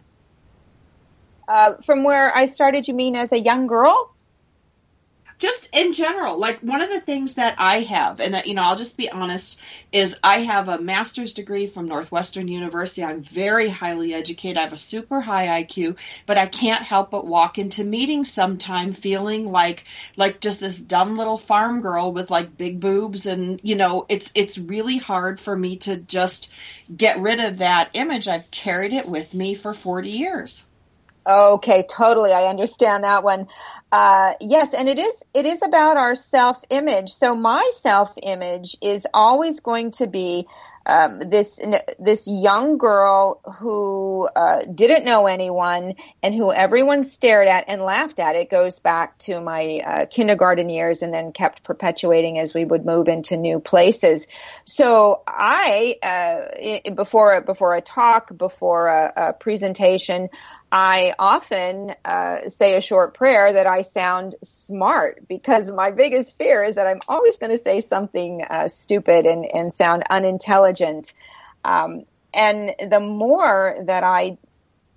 [1.47, 4.13] Uh, from where i started you mean as a young girl
[5.41, 8.61] just in general, like one of the things that I have, and uh, you know,
[8.61, 9.59] I'll just be honest,
[9.91, 13.03] is I have a master's degree from Northwestern University.
[13.03, 14.57] I'm very highly educated.
[14.57, 18.93] I have a super high IQ, but I can't help but walk into meetings sometime
[18.93, 23.75] feeling like like just this dumb little farm girl with like big boobs, and you
[23.75, 26.51] know, it's it's really hard for me to just
[26.95, 28.27] get rid of that image.
[28.27, 30.67] I've carried it with me for 40 years.
[31.27, 32.33] Okay, totally.
[32.33, 33.47] I understand that one.
[33.91, 37.11] Uh, yes, and it is it is about our self image.
[37.11, 40.47] So my self image is always going to be
[40.85, 41.59] um, this
[41.99, 48.19] this young girl who uh, didn't know anyone and who everyone stared at and laughed
[48.19, 48.35] at.
[48.35, 52.83] It goes back to my uh, kindergarten years and then kept perpetuating as we would
[52.83, 54.27] move into new places.
[54.65, 60.29] So I uh, before before a talk, before a, a presentation.
[60.71, 66.63] I often uh, say a short prayer that I sound smart because my biggest fear
[66.63, 71.13] is that I'm always going to say something uh, stupid and, and sound unintelligent.
[71.65, 74.37] Um, and the more that I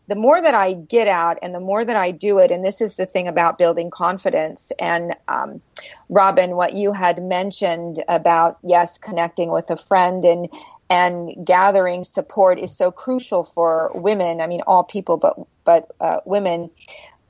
[0.06, 2.82] the more that I get out and the more that I do it, and this
[2.82, 4.70] is the thing about building confidence.
[4.78, 5.62] And um,
[6.10, 10.50] Robin, what you had mentioned about yes, connecting with a friend and
[10.90, 14.40] and gathering support is so crucial for women.
[14.40, 16.70] I mean, all people, but but uh, women.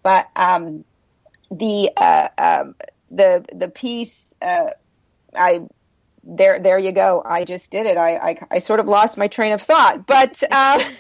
[0.03, 0.85] But um,
[1.51, 2.65] the uh, uh,
[3.11, 4.71] the the piece, uh,
[5.37, 5.67] I
[6.25, 7.23] there there you go.
[7.25, 7.97] I just did it.
[7.97, 10.43] I I, I sort of lost my train of thought, but.
[10.51, 10.83] Uh,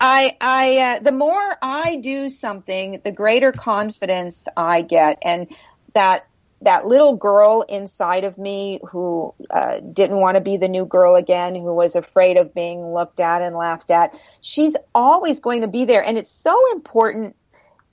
[0.00, 5.48] I, I, uh, the more I do something, the greater confidence I get, and
[5.94, 6.27] that
[6.62, 11.14] that little girl inside of me who uh, didn't want to be the new girl
[11.14, 15.68] again, who was afraid of being looked at and laughed at, she's always going to
[15.68, 16.02] be there.
[16.02, 17.36] And it's so important.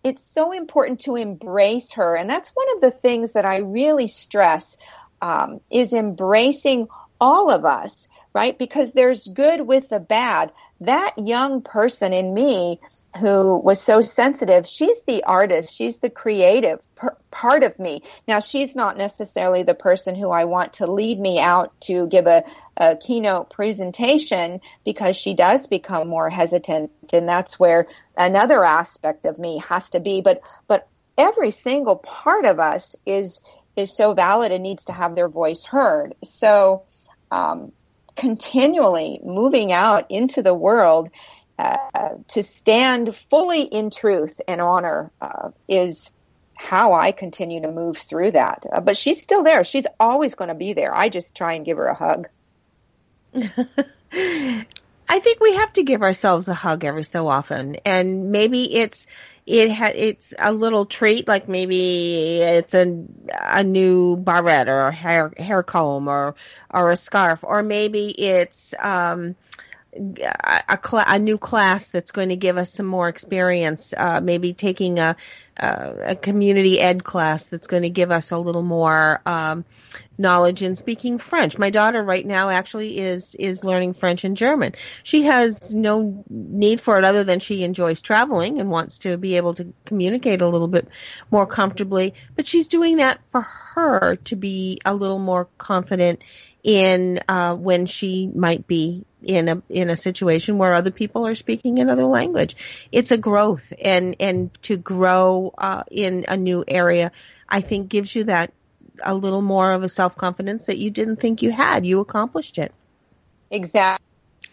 [0.03, 2.15] It's so important to embrace her.
[2.15, 4.77] And that's one of the things that I really stress
[5.21, 6.87] um, is embracing
[7.19, 8.57] all of us, right?
[8.57, 10.51] Because there's good with the bad.
[10.81, 12.79] That young person in me
[13.17, 18.03] who was so sensitive, she's the artist, she's the creative per- part of me.
[18.27, 22.27] Now, she's not necessarily the person who I want to lead me out to give
[22.27, 22.43] a,
[22.77, 29.39] a keynote presentation because she does become more hesitant, and that's where another aspect of
[29.39, 30.21] me has to be.
[30.21, 33.41] But but every single part of us is
[33.75, 36.15] is so valid and needs to have their voice heard.
[36.23, 36.83] So.
[37.31, 37.71] Um,
[38.15, 41.09] continually moving out into the world
[41.57, 46.11] uh, to stand fully in truth and honor uh, is
[46.57, 48.65] how I continue to move through that.
[48.71, 49.63] Uh, but she's still there.
[49.63, 50.95] She's always going to be there.
[50.95, 52.27] I just try and give her a hug.
[55.07, 59.07] I think we have to give ourselves a hug every so often, and maybe it's
[59.45, 64.91] it ha- it's a little treat, like maybe it's a a new barrette or a
[64.91, 66.35] hair hair comb or
[66.71, 69.35] or a scarf, or maybe it's um
[69.95, 73.93] a, cl- a new class that's going to give us some more experience.
[73.95, 75.15] Uh, maybe taking a,
[75.57, 79.63] a, a community ed class that's going to give us a little more um,
[80.17, 81.57] knowledge in speaking French.
[81.57, 84.73] My daughter right now actually is is learning French and German.
[85.03, 89.37] She has no need for it other than she enjoys traveling and wants to be
[89.37, 90.87] able to communicate a little bit
[91.31, 92.13] more comfortably.
[92.35, 96.21] But she's doing that for her to be a little more confident
[96.63, 101.35] in uh, when she might be in a in a situation where other people are
[101.35, 102.87] speaking another language.
[102.91, 107.11] It's a growth, and and to grow uh, in a new area,
[107.49, 108.53] I think gives you that
[109.03, 111.85] a little more of a self confidence that you didn't think you had.
[111.85, 112.73] You accomplished it.
[113.51, 114.03] Exactly.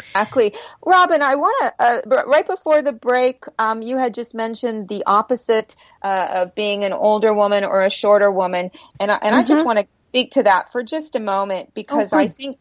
[0.01, 0.55] Exactly.
[0.85, 5.05] Robin, I want to, uh, right before the break, um, you had just mentioned the
[5.07, 8.71] opposite uh, of being an older woman or a shorter woman.
[8.99, 9.35] And, I, and mm-hmm.
[9.35, 9.67] I just mm-hmm.
[9.67, 12.59] want to speak to that for just a moment because oh, I think,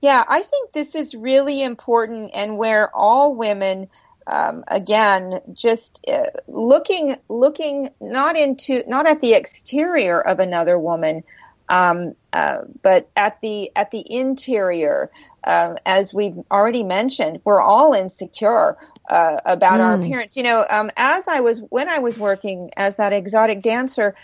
[0.00, 3.88] yeah, I think this is really important and where all women,
[4.26, 11.24] um, again, just uh, looking, looking not into, not at the exterior of another woman,
[11.68, 15.10] um, uh, but at the at the interior,
[15.44, 18.76] uh, as we've already mentioned, we're all insecure
[19.08, 19.84] uh, about mm.
[19.84, 20.36] our appearance.
[20.36, 24.14] You know, um, as I was when I was working as that exotic dancer,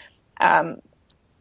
[0.40, 0.80] um,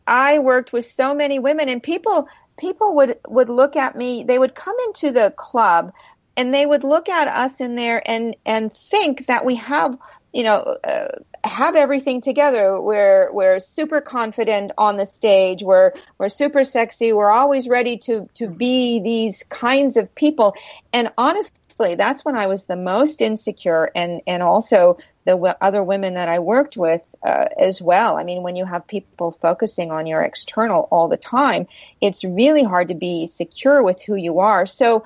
[0.05, 2.27] I worked with so many women and people
[2.57, 5.91] people would would look at me they would come into the club
[6.37, 9.97] and they would look at us in there and and think that we have
[10.33, 11.07] you know uh,
[11.43, 12.79] have everything together.
[12.79, 15.61] We're we're super confident on the stage.
[15.61, 17.11] We're we're super sexy.
[17.11, 20.55] We're always ready to to be these kinds of people.
[20.93, 25.83] And honestly, that's when I was the most insecure, and and also the w- other
[25.83, 28.17] women that I worked with uh, as well.
[28.17, 31.67] I mean, when you have people focusing on your external all the time,
[31.99, 34.65] it's really hard to be secure with who you are.
[34.65, 35.03] So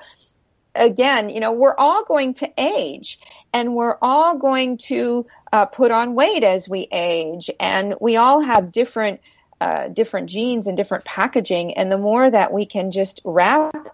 [0.78, 3.18] again, you know, we're all going to age
[3.52, 8.40] and we're all going to uh, put on weight as we age and we all
[8.40, 9.20] have different
[9.60, 13.88] uh, different genes and different packaging and the more that we can just wrap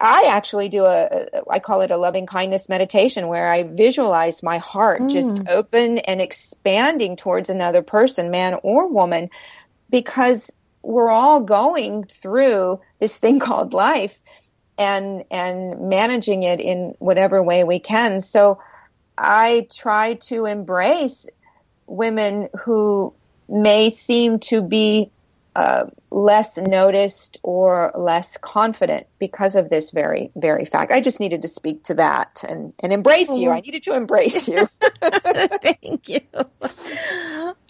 [0.00, 4.58] I actually do a, I call it a loving kindness meditation where I visualize my
[4.58, 5.10] heart mm.
[5.10, 9.30] just open and expanding towards another person, man or woman,
[9.88, 10.52] because
[10.82, 14.20] we're all going through this thing called life
[14.78, 18.20] and and managing it in whatever way we can.
[18.20, 18.60] So
[19.20, 21.26] I try to embrace
[21.86, 23.12] women who
[23.48, 25.10] may seem to be
[25.54, 30.90] uh, less noticed or less confident because of this very very fact.
[30.92, 33.50] I just needed to speak to that and and embrace you.
[33.50, 34.66] I needed to embrace you.
[35.02, 36.20] Thank you.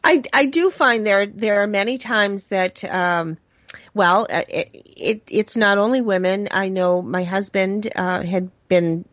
[0.05, 3.39] I I do find there there are many times that um,
[3.95, 6.49] well, uh, it, it, it's not only women.
[6.51, 9.05] I know my husband uh, had been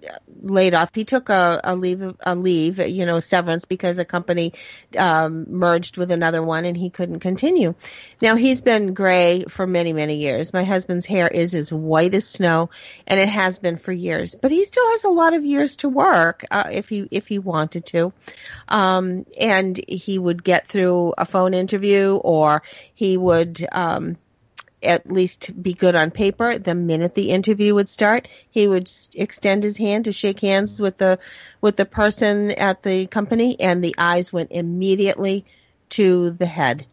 [0.42, 0.94] laid off.
[0.94, 4.54] He took a, a leave, a leave, you know, severance because a company
[4.98, 7.76] um, merged with another one, and he couldn't continue.
[8.22, 10.54] Now he's been gray for many, many years.
[10.54, 12.70] My husband's hair is as white as snow,
[13.08, 14.36] and it has been for years.
[14.36, 17.40] But he still has a lot of years to work uh, if he if he
[17.40, 18.14] wanted to,
[18.68, 22.64] um, and he would get through a phone interview, or
[22.94, 23.66] he would.
[23.72, 24.18] Um,
[24.84, 26.58] at least be good on paper.
[26.58, 30.98] The minute the interview would start, he would extend his hand to shake hands with
[30.98, 31.20] the
[31.62, 35.46] with the person at the company, and the eyes went immediately
[35.90, 36.86] to the head.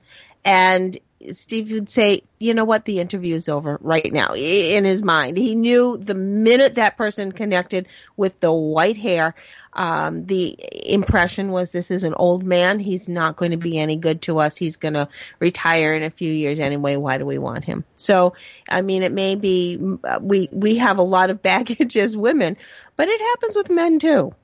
[0.44, 0.96] And
[1.32, 5.36] Steve would say, you know what, the interview is over right now in his mind.
[5.36, 9.34] He knew the minute that person connected with the white hair,
[9.72, 12.78] um, the impression was this is an old man.
[12.78, 14.56] He's not going to be any good to us.
[14.56, 15.08] He's going to
[15.40, 16.96] retire in a few years anyway.
[16.96, 17.84] Why do we want him?
[17.96, 18.34] So,
[18.68, 19.78] I mean, it may be,
[20.20, 22.56] we, we have a lot of baggage as women,
[22.96, 24.34] but it happens with men too.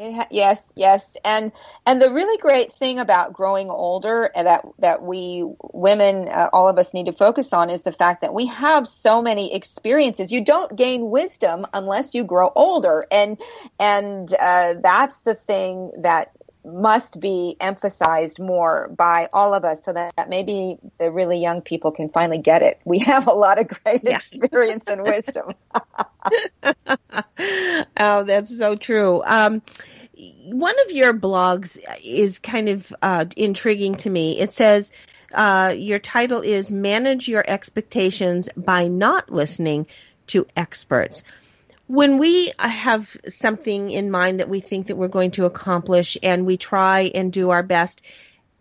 [0.00, 1.50] Ha- yes, yes, and
[1.84, 6.78] and the really great thing about growing older that that we women, uh, all of
[6.78, 10.30] us, need to focus on is the fact that we have so many experiences.
[10.30, 13.38] You don't gain wisdom unless you grow older, and
[13.80, 16.30] and uh, that's the thing that
[16.64, 21.62] must be emphasized more by all of us so that, that, maybe the really young
[21.62, 22.80] people can finally get it.
[22.84, 24.16] We have a lot of great yeah.
[24.16, 25.52] experience and wisdom.
[27.96, 29.22] oh, that's so true.
[29.24, 29.62] Um,
[30.44, 34.40] one of your blogs is kind of uh, intriguing to me.
[34.40, 34.92] It says,
[35.32, 39.86] uh, your title is Manage Your Expectations by Not Listening
[40.28, 41.22] to Experts
[41.88, 46.46] when we have something in mind that we think that we're going to accomplish and
[46.46, 48.02] we try and do our best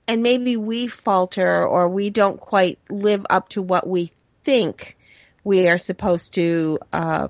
[0.08, 4.12] and maybe we falter or we don't quite live up to what we
[4.44, 4.98] think
[5.44, 7.28] we are supposed to uh,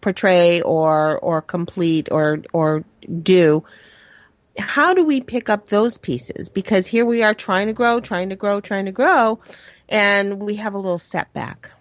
[0.00, 2.84] portray or or complete or or
[3.22, 3.64] do
[4.56, 6.48] how do we pick up those pieces?
[6.48, 9.40] Because here we are trying to grow trying to grow trying to grow
[9.88, 11.72] and we have a little setback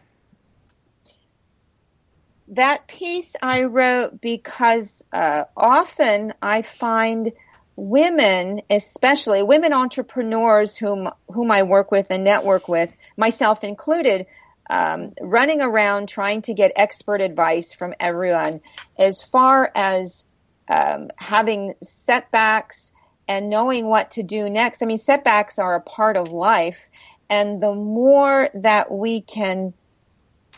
[2.56, 7.32] that piece I wrote because uh, often I find
[7.76, 14.28] women, especially women entrepreneurs whom whom I work with and network with, myself included,
[14.70, 18.62] um, running around trying to get expert advice from everyone
[18.98, 20.26] as far as
[20.70, 22.92] um, having setbacks
[23.28, 24.84] and knowing what to do next.
[24.84, 26.90] I mean, setbacks are a part of life,
[27.30, 29.74] and the more that we can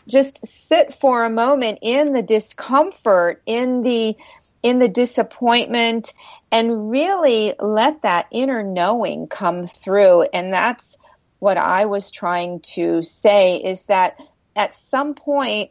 [0.08, 4.16] just sit for a moment in the discomfort, in the
[4.62, 6.12] in the disappointment
[6.50, 10.22] and really let that inner knowing come through.
[10.22, 10.96] And that's
[11.38, 14.18] what I was trying to say is that
[14.56, 15.70] at some point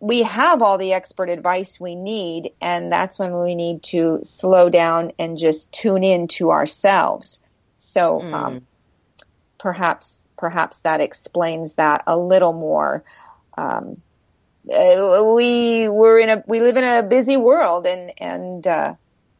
[0.00, 4.68] we have all the expert advice we need and that's when we need to slow
[4.68, 7.38] down and just tune in to ourselves.
[7.78, 8.34] So mm.
[8.34, 8.66] um,
[9.58, 13.04] perhaps perhaps that explains that a little more
[13.56, 14.00] um,
[14.70, 18.94] uh, we we're in a we live in a busy world and and uh,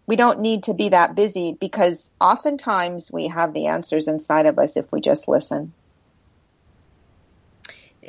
[0.07, 4.59] we don't need to be that busy because oftentimes we have the answers inside of
[4.59, 5.73] us if we just listen.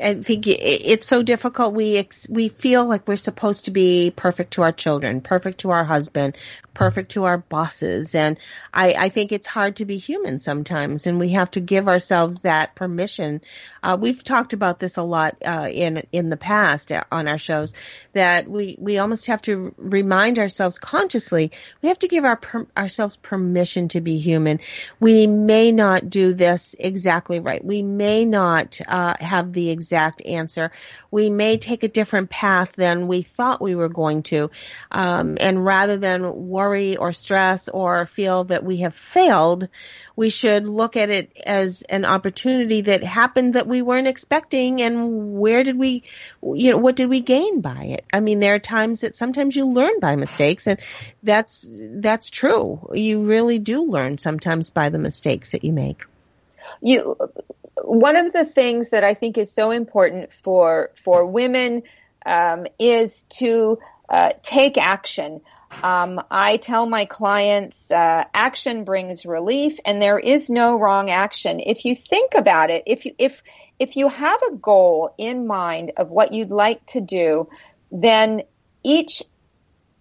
[0.02, 1.76] I think it's so difficult.
[1.76, 5.70] We ex- we feel like we're supposed to be perfect to our children, perfect to
[5.70, 6.36] our husband,
[6.74, 8.38] perfect to our bosses, and
[8.74, 12.42] I, I think it's hard to be human sometimes, and we have to give ourselves
[12.42, 13.42] that permission.
[13.84, 17.76] Uh, we've talked about this a lot uh, in in the past on our shows
[18.14, 21.52] that we we almost have to remind ourselves consciously.
[21.84, 24.60] We have to give our per- ourselves permission to be human.
[25.00, 27.64] We may not do this exactly right.
[27.64, 30.72] We may not uh, have the exact answer.
[31.12, 34.50] We may take a different path than we thought we were going to.
[34.92, 39.68] Um, and rather than worry or stress or feel that we have failed,
[40.16, 45.34] we should look at it as an opportunity that happened that we weren't expecting and
[45.34, 46.04] where did we
[46.42, 49.56] you know what did we gain by it i mean there are times that sometimes
[49.56, 50.80] you learn by mistakes and
[51.24, 56.04] that's that's true you really do learn sometimes by the mistakes that you make
[56.82, 57.18] you
[57.84, 61.84] one of the things that I think is so important for for women
[62.26, 63.80] um, is to
[64.10, 65.42] uh, take action.
[65.82, 71.60] Um, I tell my clients, uh, action brings relief, and there is no wrong action.
[71.60, 73.42] If you think about it, if you if
[73.80, 77.50] if you have a goal in mind of what you'd like to do,
[77.92, 78.44] then
[78.84, 79.24] each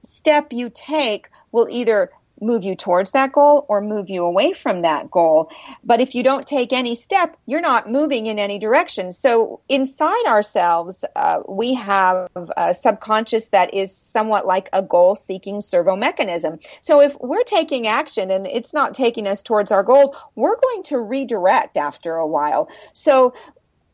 [0.05, 2.11] step you take will either
[2.43, 5.51] move you towards that goal or move you away from that goal.
[5.85, 9.13] But if you don't take any step, you're not moving in any direction.
[9.13, 15.61] So inside ourselves, uh, we have a subconscious that is somewhat like a goal seeking
[15.61, 16.59] servo mechanism.
[16.81, 20.83] So if we're taking action and it's not taking us towards our goal, we're going
[20.85, 22.69] to redirect after a while.
[22.93, 23.35] So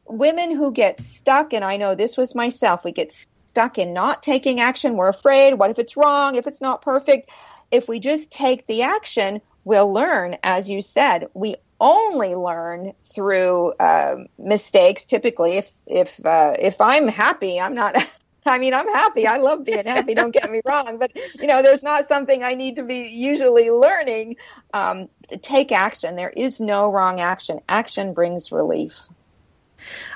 [0.07, 3.12] women who get stuck, and I know this was myself, we get
[3.49, 4.96] stuck in not taking action.
[4.96, 5.55] We're afraid.
[5.55, 6.36] What if it's wrong?
[6.36, 7.28] If it's not perfect?
[7.70, 13.72] If we just take the action, we'll learn, as you said, we only learn through
[13.74, 15.04] uh, mistakes.
[15.04, 17.96] Typically, if if uh, if I'm happy, I'm not.
[18.46, 19.26] I mean, I'm happy.
[19.26, 20.14] I love being happy.
[20.14, 23.70] Don't get me wrong, but you know, there's not something I need to be usually
[23.70, 24.36] learning.
[24.72, 25.10] Um,
[25.42, 26.16] take action.
[26.16, 27.60] There is no wrong action.
[27.68, 28.94] Action brings relief.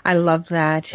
[0.05, 0.95] I love that.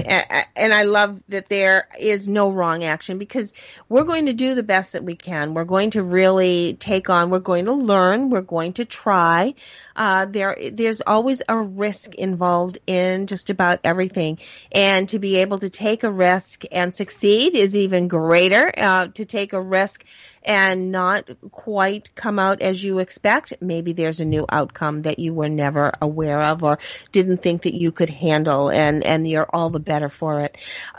[0.55, 3.53] And I love that there is no wrong action because
[3.89, 5.53] we're going to do the best that we can.
[5.53, 9.53] We're going to really take on, we're going to learn, we're going to try.
[9.95, 14.39] Uh, there, there's always a risk involved in just about everything.
[14.71, 18.71] And to be able to take a risk and succeed is even greater.
[18.77, 20.05] Uh, to take a risk
[20.43, 25.33] and not quite come out as you expect, maybe there's a new outcome that you
[25.33, 26.79] were never aware of or
[27.11, 30.57] didn't think that you could handle and, and you're all the better for it.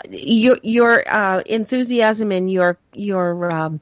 [0.09, 3.80] Your, your, uh, enthusiasm and your, your, um,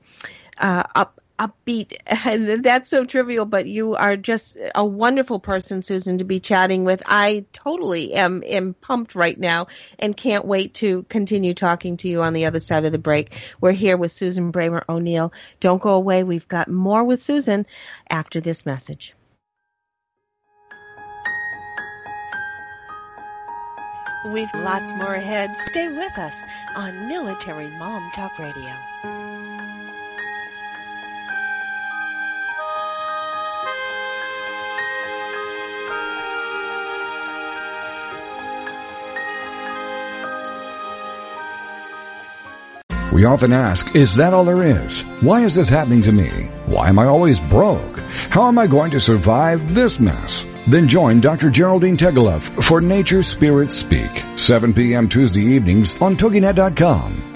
[0.58, 1.94] uh, up, upbeat.
[2.26, 6.84] And that's so trivial but you are just a wonderful person susan to be chatting
[6.84, 7.02] with.
[7.06, 9.68] I totally am am pumped right now
[9.98, 13.34] and can't wait to continue talking to you on the other side of the break.
[13.60, 15.32] We're here with susan Bremer o'neill.
[15.60, 16.24] Don't go away.
[16.24, 17.66] We've got more with susan
[18.10, 19.14] after this message.
[24.32, 25.56] We've lots more ahead.
[25.56, 29.25] Stay with us on Military Mom Talk Radio.
[43.16, 45.00] We often ask, is that all there is?
[45.22, 46.28] Why is this happening to me?
[46.66, 47.98] Why am I always broke?
[48.28, 50.44] How am I going to survive this mess?
[50.66, 51.48] Then join Dr.
[51.48, 55.08] Geraldine Tegeloff for Nature Spirit Speak, 7 p.m.
[55.08, 57.35] Tuesday evenings on TogiNet.com.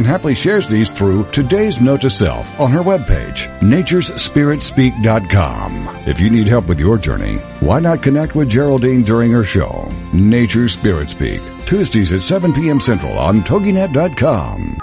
[0.01, 5.89] and happily shares these through today's note to self on her webpage, naturespiritspeak.com.
[6.07, 9.87] If you need help with your journey, why not connect with Geraldine during her show,
[10.11, 12.79] Nature Spirit Speak, Tuesdays at 7 p.m.
[12.79, 14.79] Central on TogiNet.com.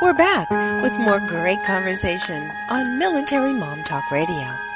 [0.00, 0.48] We're back
[0.82, 4.69] with more great conversation on Military Mom Talk Radio.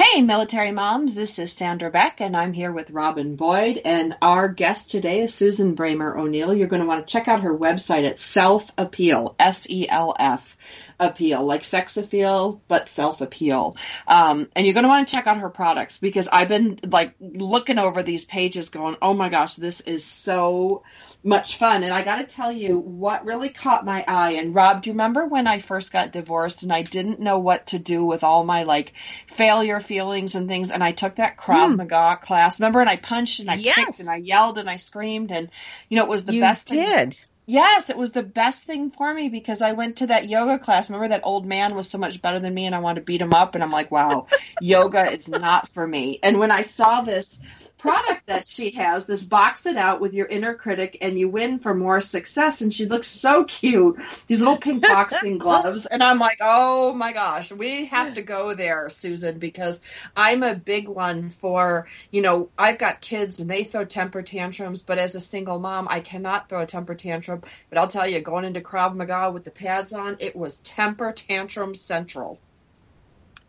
[0.00, 3.80] Hey, military moms, this is Sandra Beck, and I'm here with Robin Boyd.
[3.84, 6.54] And our guest today is Susan Bremer O'Neill.
[6.54, 10.14] You're going to want to check out her website at Self Appeal, S E L
[10.16, 10.56] F
[11.00, 13.76] appeal, like sex appeal, but self appeal.
[14.06, 17.14] Um, and you're going to want to check out her products because I've been like
[17.20, 20.82] looking over these pages going, oh my gosh, this is so
[21.22, 21.82] much fun.
[21.82, 24.32] And I got to tell you what really caught my eye.
[24.32, 27.68] And Rob, do you remember when I first got divorced and I didn't know what
[27.68, 28.94] to do with all my like
[29.28, 30.70] failure feelings and things?
[30.70, 31.76] And I took that Krav mm.
[31.76, 32.60] Maga class.
[32.60, 32.80] Remember?
[32.80, 33.76] And I punched and I yes.
[33.76, 35.32] kicked and I yelled and I screamed.
[35.32, 35.50] And,
[35.88, 36.68] you know, it was the you best.
[36.68, 37.14] did.
[37.14, 37.27] Thing.
[37.48, 40.90] Yes, it was the best thing for me because I went to that yoga class.
[40.90, 43.22] Remember that old man was so much better than me and I wanted to beat
[43.22, 44.28] him up and I'm like, wow,
[44.60, 46.20] yoga is not for me.
[46.24, 47.40] And when I saw this
[47.78, 51.58] product that she has, this box it out with your inner critic and you win
[51.58, 52.60] for more success.
[52.60, 53.98] And she looks so cute.
[54.26, 55.86] These little pink boxing gloves.
[55.86, 59.80] And I'm like, oh my gosh, we have to go there, Susan, because
[60.16, 64.82] I'm a big one for, you know, I've got kids and they throw temper tantrums,
[64.82, 67.42] but as a single mom, I cannot throw a temper tantrum.
[67.68, 71.12] But I'll tell you, going into Krav Maga with the pads on, it was temper
[71.12, 72.40] tantrum central.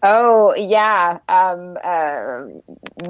[0.02, 2.44] Oh yeah, um, uh,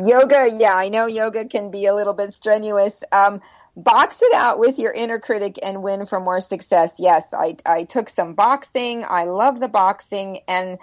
[0.03, 0.49] yoga.
[0.57, 3.03] Yeah, I know yoga can be a little bit strenuous.
[3.11, 3.41] Um,
[3.77, 6.95] box it out with your inner critic and win for more success.
[6.97, 9.05] Yes, I I took some boxing.
[9.07, 10.79] I love the boxing, and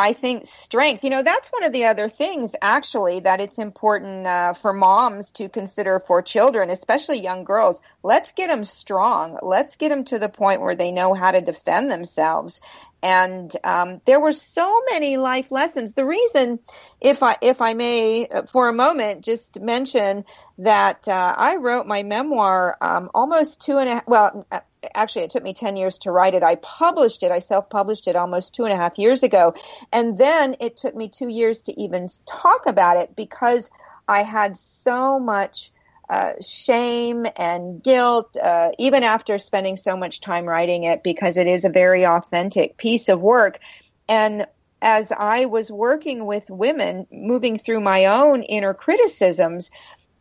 [0.00, 1.04] I think strength.
[1.04, 5.32] You know, that's one of the other things actually that it's important uh, for moms
[5.32, 7.82] to consider for children, especially young girls.
[8.02, 9.38] Let's get them strong.
[9.42, 12.60] Let's get them to the point where they know how to defend themselves
[13.02, 15.94] and um, there were so many life lessons.
[15.94, 16.58] The reason,
[17.00, 20.24] if I if I may, uh, for a moment, just mention
[20.58, 24.60] that uh, I wrote my memoir um, almost two and a well, uh,
[24.94, 26.42] actually, it took me ten years to write it.
[26.42, 27.30] I published it.
[27.30, 29.54] I self published it almost two and a half years ago,
[29.92, 33.70] and then it took me two years to even talk about it because
[34.08, 35.70] I had so much
[36.08, 41.46] uh, shame and guilt, uh, even after spending so much time writing it, because it
[41.46, 43.60] is a very authentic piece of work.
[44.08, 44.46] And
[44.82, 49.70] as I was working with women, moving through my own inner criticisms,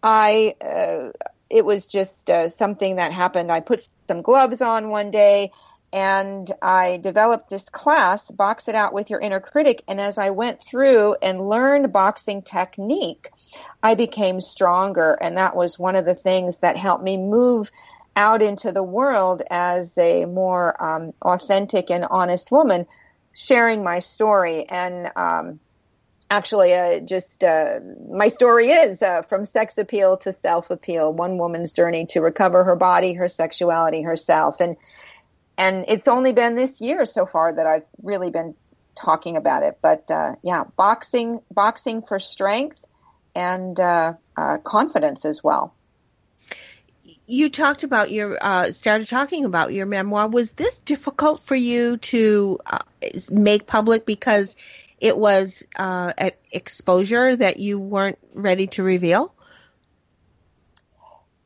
[0.04, 1.10] I uh,
[1.50, 3.52] it was just uh, something that happened.
[3.52, 5.52] I put some gloves on one day
[5.92, 9.84] and I developed this class, Box It Out with Your Inner Critic.
[9.88, 13.32] And as I went through and learned boxing technique,
[13.82, 15.18] I became stronger.
[15.20, 17.72] And that was one of the things that helped me move
[18.16, 22.86] out into the world as a more um, authentic and honest woman,
[23.34, 24.70] sharing my story.
[24.70, 25.60] And um,
[26.30, 27.80] actually, uh, just uh,
[28.12, 32.64] my story is uh, from sex appeal to self appeal, one woman's journey to recover
[32.64, 34.62] her body, her sexuality, herself.
[34.62, 34.78] And
[35.58, 38.56] and it's only been this year so far that I've really been
[38.96, 39.78] talking about it.
[39.82, 42.86] But uh, yeah, boxing, boxing for strength
[43.36, 45.74] and uh, uh, confidence as well.
[47.32, 50.28] You talked about your uh, started talking about your memoir.
[50.28, 52.80] Was this difficult for you to uh,
[53.30, 54.58] make public because
[55.00, 56.12] it was uh,
[56.52, 59.32] exposure that you weren't ready to reveal?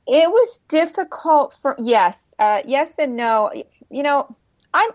[0.08, 3.52] It was difficult for yes, uh, yes and no.
[3.92, 4.34] You know,
[4.74, 4.90] I'm.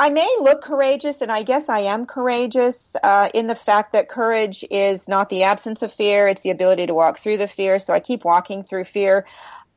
[0.00, 4.08] I, may look courageous, and I guess I am courageous uh, in the fact that
[4.08, 7.78] courage is not the absence of fear; it's the ability to walk through the fear.
[7.78, 9.26] So I keep walking through fear.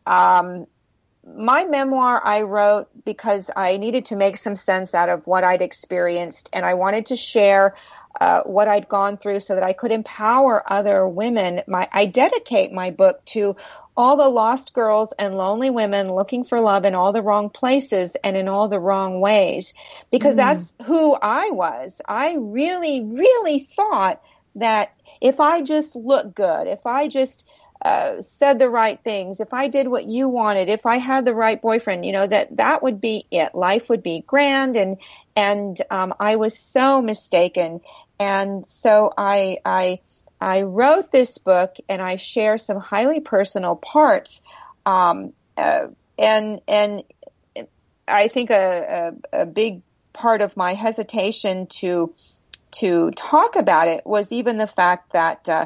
[0.05, 0.65] Um,
[1.25, 5.61] my memoir I wrote because I needed to make some sense out of what I'd
[5.61, 7.75] experienced, and I wanted to share
[8.19, 11.61] uh, what I'd gone through so that I could empower other women.
[11.67, 13.55] My, I dedicate my book to
[13.95, 18.15] all the lost girls and lonely women looking for love in all the wrong places
[18.23, 19.73] and in all the wrong ways
[20.11, 20.37] because mm.
[20.37, 22.01] that's who I was.
[22.07, 24.21] I really, really thought
[24.55, 27.47] that if I just look good, if I just
[27.83, 31.33] uh, said the right things, if I did what you wanted, if I had the
[31.33, 33.53] right boyfriend, you know that that would be it.
[33.53, 34.97] Life would be grand, and
[35.35, 37.81] and um, I was so mistaken,
[38.19, 39.99] and so I I
[40.43, 44.41] I wrote this book, and I share some highly personal parts,
[44.85, 45.87] um, uh,
[46.19, 47.03] and and
[48.05, 49.81] I think a, a, a big
[50.11, 52.13] part of my hesitation to
[52.71, 55.65] to talk about it was even the fact that uh,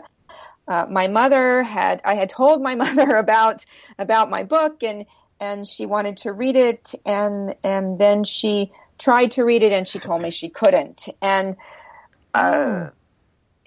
[0.67, 3.65] uh, my mother had I had told my mother about
[3.97, 5.07] about my book and
[5.39, 9.88] and she wanted to read it and and then she tried to read it and
[9.88, 11.55] she told me she couldn't and
[12.36, 12.89] uh, oh.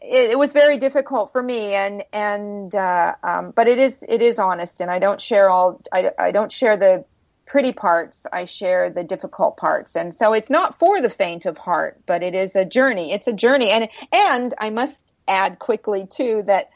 [0.02, 4.22] It, it, was very difficult for me and and uh, um, but it is it
[4.22, 7.04] is honest and I don't share all I, I don't share the
[7.50, 9.96] pretty parts, I share the difficult parts.
[9.96, 13.12] And so it's not for the faint of heart, but it is a journey.
[13.12, 13.70] It's a journey.
[13.70, 16.70] And, and I must add quickly too that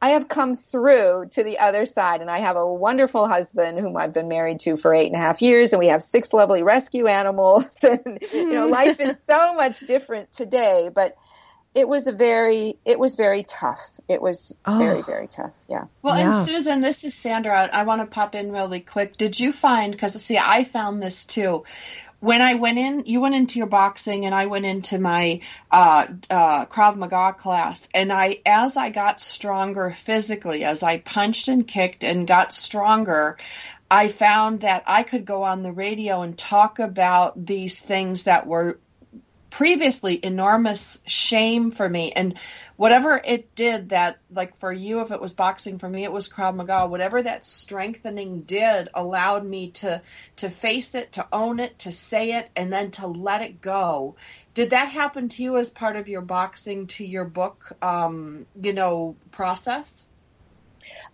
[0.00, 3.98] I have come through to the other side and I have a wonderful husband whom
[3.98, 6.62] I've been married to for eight and a half years and we have six lovely
[6.62, 11.18] rescue animals and, you know, life is so much different today, but
[11.74, 13.80] it was a very, it was very tough.
[14.08, 14.78] It was oh.
[14.78, 15.54] very, very tough.
[15.68, 15.84] Yeah.
[16.02, 16.26] Well, yeah.
[16.26, 17.68] and Susan, this is Sandra.
[17.72, 19.16] I want to pop in really quick.
[19.16, 21.64] Did you find, because see, I found this too
[22.24, 26.06] when I went in, you went into your boxing, and I went into my uh,
[26.30, 27.86] uh, Krav Maga class.
[27.92, 33.36] And I, as I got stronger physically, as I punched and kicked and got stronger,
[33.90, 38.46] I found that I could go on the radio and talk about these things that
[38.46, 38.78] were
[39.54, 42.10] previously enormous shame for me.
[42.10, 42.36] And
[42.74, 46.28] whatever it did that like for you if it was boxing for me it was
[46.28, 46.88] krav maga.
[46.88, 50.02] Whatever that strengthening did allowed me to
[50.38, 54.16] to face it to own it to say it and then to let it go.
[54.54, 58.72] Did that happen to you as part of your boxing to your book um, you
[58.72, 60.04] know process?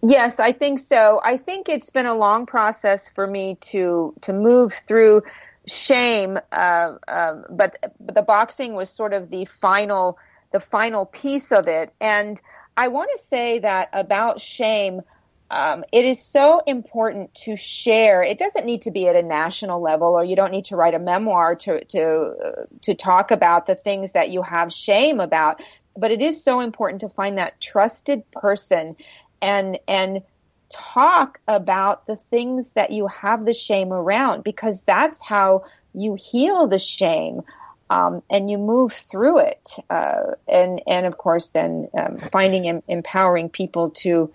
[0.03, 1.20] Yes, I think so.
[1.22, 5.24] I think it's been a long process for me to to move through
[5.70, 10.18] shame, uh, um, but, but the boxing was sort of the final,
[10.52, 11.92] the final piece of it.
[12.00, 12.40] And
[12.76, 15.02] I want to say that about shame,
[15.50, 18.22] um, it is so important to share.
[18.22, 20.94] It doesn't need to be at a national level, or you don't need to write
[20.94, 22.50] a memoir to to uh,
[22.82, 25.60] to talk about the things that you have shame about.
[25.96, 28.94] But it is so important to find that trusted person
[29.42, 30.22] and and
[30.70, 36.66] talk about the things that you have the shame around because that's how you heal
[36.66, 37.42] the shame
[37.90, 39.68] um, and you move through it.
[39.90, 44.32] Uh, and and of course, then um, finding em- empowering people to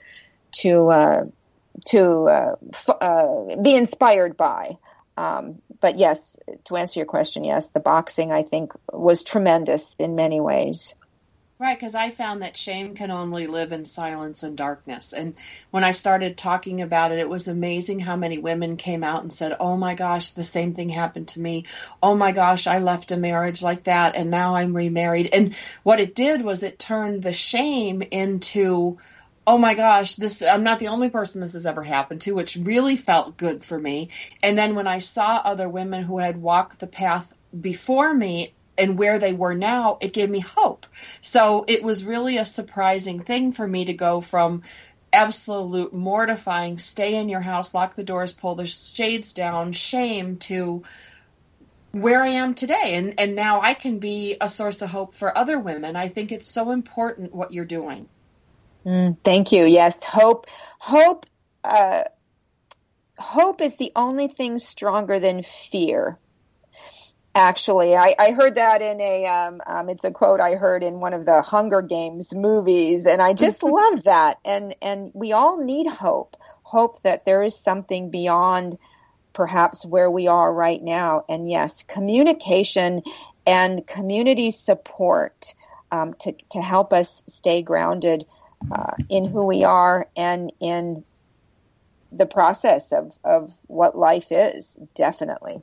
[0.60, 1.26] to uh,
[1.88, 4.78] to uh, f- uh, be inspired by.
[5.18, 10.16] Um, but yes, to answer your question, yes, the boxing I think was tremendous in
[10.16, 10.94] many ways.
[11.58, 15.14] Right, because I found that shame can only live in silence and darkness.
[15.14, 15.36] And
[15.72, 19.32] when I started talking about it, it was amazing how many women came out and
[19.32, 21.64] said, Oh my gosh, the same thing happened to me.
[22.04, 25.30] Oh my gosh, I left a marriage like that and now I'm remarried.
[25.32, 28.98] And what it did was it turned the shame into,
[29.48, 32.58] oh my gosh, this I'm not the only person this has ever happened to, which
[32.58, 34.10] really felt good for me.
[34.44, 38.98] And then when I saw other women who had walked the path before me, and
[38.98, 40.86] where they were now, it gave me hope.
[41.22, 44.64] So it was really a surprising thing for me to go from
[45.14, 50.84] absolute mortifying, stay in your house, lock the doors, pull the shades down, shame to
[51.92, 52.96] where I am today.
[52.96, 55.96] And, and now I can be a source of hope for other women.
[55.96, 58.10] I think it's so important what you're doing.
[58.86, 59.64] Mm, thank you.
[59.64, 60.48] Yes, hope,
[60.80, 61.26] hope,
[61.64, 62.04] uh,
[63.18, 66.20] hope is the only thing stronger than fear
[67.36, 71.02] actually I, I, heard that in a um, um, it's a quote i heard in
[71.02, 74.40] one of the hunger games movies and i just loved that.
[74.46, 78.78] And and we all need hope hope that there is something beyond
[79.34, 81.26] perhaps where we are right now.
[81.30, 83.04] And yes communication
[83.46, 85.54] and community support
[85.92, 88.26] um, to, to help us stay grounded
[88.72, 91.04] uh, in who we are and in
[92.12, 95.62] the process of, of what life is definitely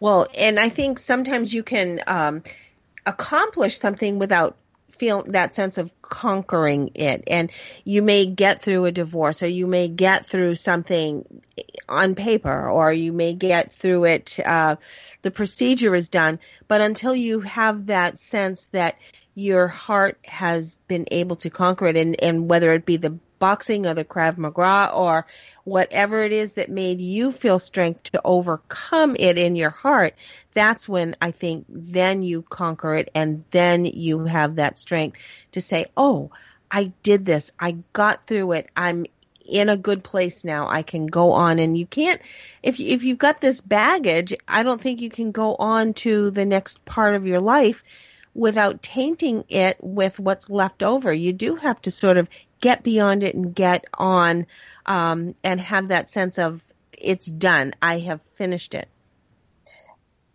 [0.00, 2.42] well, and I think sometimes you can um,
[3.06, 4.56] accomplish something without
[4.88, 7.24] feel that sense of conquering it.
[7.28, 7.50] And
[7.84, 11.42] you may get through a divorce or you may get through something
[11.88, 14.76] on paper or you may get through it uh,
[15.22, 16.38] the procedure is done.
[16.68, 18.98] But until you have that sense that
[19.34, 23.86] your heart has been able to conquer it and, and whether it be the boxing
[23.86, 25.26] or the Krav Maga or
[25.64, 30.14] whatever it is that made you feel strength to overcome it in your heart,
[30.52, 35.20] that's when I think then you conquer it and then you have that strength
[35.52, 36.30] to say, oh,
[36.70, 37.50] I did this.
[37.58, 38.70] I got through it.
[38.76, 39.06] I'm
[39.48, 40.68] in a good place now.
[40.68, 42.20] I can go on and you can't,
[42.62, 46.46] if, if you've got this baggage, I don't think you can go on to the
[46.46, 47.82] next part of your life
[48.32, 51.12] without tainting it with what's left over.
[51.12, 52.28] You do have to sort of
[52.60, 54.46] get beyond it and get on
[54.86, 57.74] um, and have that sense of it's done.
[57.80, 58.88] I have finished it.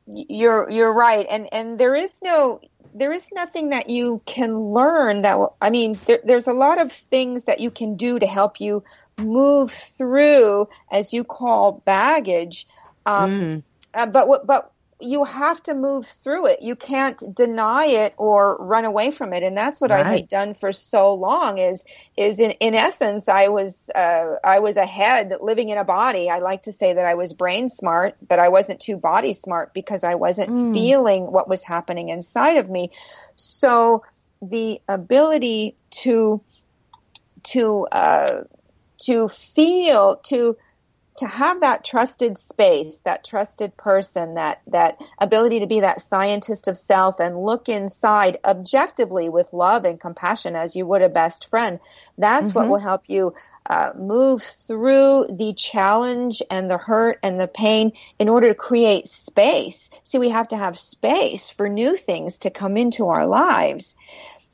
[0.07, 2.61] You're you're right, and and there is no
[2.93, 6.79] there is nothing that you can learn that will, I mean there, there's a lot
[6.79, 8.83] of things that you can do to help you
[9.17, 12.67] move through as you call baggage.
[13.05, 13.63] Um, mm.
[13.93, 14.71] uh, but but
[15.01, 16.61] you have to move through it.
[16.61, 19.43] You can't deny it or run away from it.
[19.43, 20.05] And that's what right.
[20.05, 21.83] I had done for so long is,
[22.15, 26.29] is in, in essence, I was, uh, I was ahead living in a body.
[26.29, 29.73] I like to say that I was brain smart, but I wasn't too body smart
[29.73, 30.73] because I wasn't mm.
[30.73, 32.91] feeling what was happening inside of me.
[33.35, 34.05] So
[34.41, 36.41] the ability to,
[37.43, 38.43] to, uh,
[38.99, 40.55] to feel, to,
[41.17, 46.67] to have that trusted space, that trusted person, that, that ability to be that scientist
[46.67, 51.49] of self and look inside objectively with love and compassion as you would a best
[51.49, 51.79] friend,
[52.17, 52.59] that's mm-hmm.
[52.59, 53.33] what will help you
[53.67, 59.07] uh, move through the challenge and the hurt and the pain in order to create
[59.07, 59.89] space.
[60.03, 63.95] See, we have to have space for new things to come into our lives.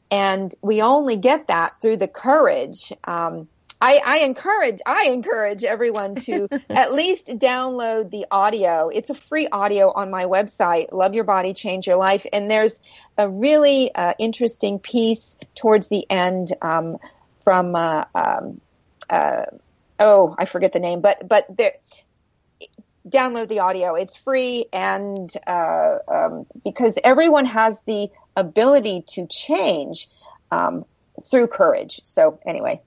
[0.10, 2.94] And we only get that through the courage.
[3.04, 3.48] Um,
[3.82, 8.90] I, I encourage I encourage everyone to at least download the audio.
[8.90, 12.80] It's a free audio on my website, Love Your Body, Change Your Life, and there's
[13.18, 16.98] a really uh, interesting piece towards the end um,
[17.40, 18.62] from uh, um,
[19.10, 19.46] uh,
[20.00, 21.74] oh I forget the name, but but there.
[23.10, 23.96] Download the audio.
[23.96, 30.08] It's free, and uh, um, because everyone has the ability to change
[30.52, 30.86] um,
[31.24, 32.02] through courage.
[32.04, 32.84] So anyway,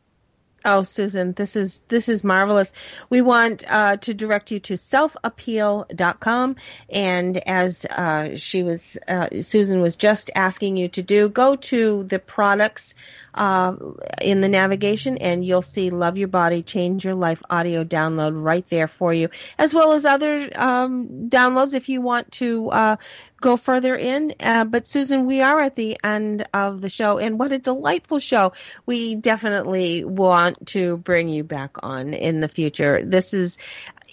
[0.67, 2.73] Oh, Susan, this is this is marvelous.
[3.11, 6.57] We want uh, to direct you to selfappeal.com,
[6.91, 12.05] and as uh, she was, uh, Susan was just asking you to do, go to
[12.05, 12.95] the products
[13.35, 13.77] uh,
[14.21, 18.67] in the navigation, and you'll see "Love Your Body, Change Your Life" audio download right
[18.69, 19.29] there for you,
[19.59, 22.97] as well as other um, downloads if you want to uh,
[23.41, 24.33] go further in.
[24.41, 28.21] Uh, but Susan, we are at the end of the show, and what a delightful
[28.21, 28.53] show!
[28.87, 33.05] We definitely want to bring you back on in the future.
[33.05, 33.59] This is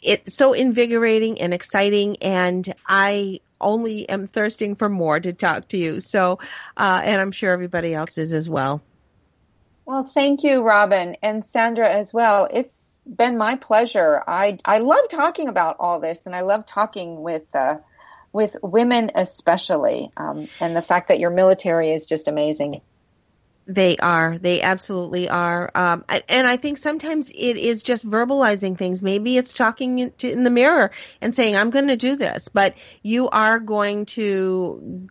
[0.03, 5.77] it's so invigorating and exciting, and I only am thirsting for more to talk to
[5.77, 5.99] you.
[5.99, 6.39] So,
[6.75, 8.81] uh, and I'm sure everybody else is as well.
[9.91, 12.47] Well, thank you, Robin and Sandra as well.
[12.49, 14.23] It's been my pleasure.
[14.25, 17.75] I I love talking about all this, and I love talking with uh,
[18.31, 22.79] with women especially, um, and the fact that your military is just amazing.
[23.67, 24.37] They are.
[24.39, 25.69] They absolutely are.
[25.75, 29.03] Um, and I think sometimes it is just verbalizing things.
[29.03, 30.91] Maybe it's talking in the mirror
[31.21, 32.47] and saying, I'm going to do this.
[32.47, 35.07] But you are going to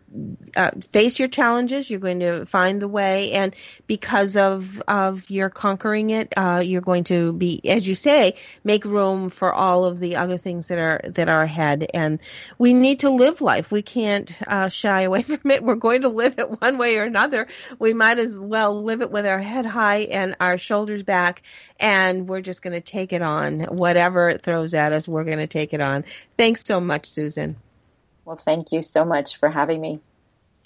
[0.55, 1.89] uh, face your challenges.
[1.89, 3.31] You're going to find the way.
[3.31, 3.55] And
[3.87, 8.35] because of, of your conquering it, uh, you're going to be, as you say,
[8.65, 11.87] make room for all of the other things that are, that are ahead.
[11.93, 12.19] And
[12.57, 13.71] we need to live life.
[13.71, 15.63] We can't uh, shy away from it.
[15.63, 17.47] We're going to live it one way or another.
[17.79, 21.41] We might as well live it with our head high and our shoulders back
[21.79, 23.61] and we're just going to take it on.
[23.61, 26.03] Whatever it throws at us, we're going to take it on.
[26.37, 27.55] Thanks so much, Susan.
[28.25, 30.01] Well, thank you so much for having me.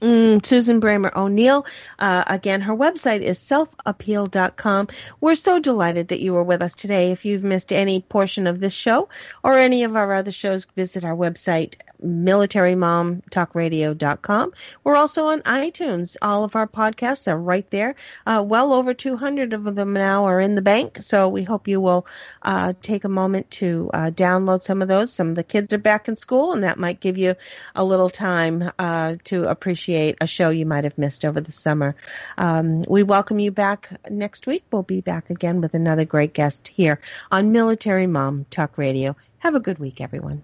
[0.02, 1.66] Mm, Susan Bremer O'Neill.
[1.98, 4.88] Uh, again, her website is selfappeal.com.
[5.22, 7.12] We're so delighted that you were with us today.
[7.12, 9.08] If you've missed any portion of this show
[9.42, 14.54] or any of our other shows, visit our website, militarymomtalkradio.com.
[14.84, 16.18] We're also on iTunes.
[16.22, 17.96] All of our podcasts are right there.
[18.26, 20.98] Uh, well over 200 of them now are in the bank.
[20.98, 22.08] So we hope you will
[22.41, 25.14] uh, take a moment to uh, download some of those.
[25.14, 27.36] Some of the kids are back in school and that might give you
[27.76, 31.96] a little time uh, to appreciate a show you might have missed over the summer.
[32.38, 34.64] Um, we welcome you back next week.
[34.72, 37.00] We'll be back again with another great guest here
[37.32, 39.16] on Military Mom Talk Radio.
[39.39, 40.43] Have a good week, everyone.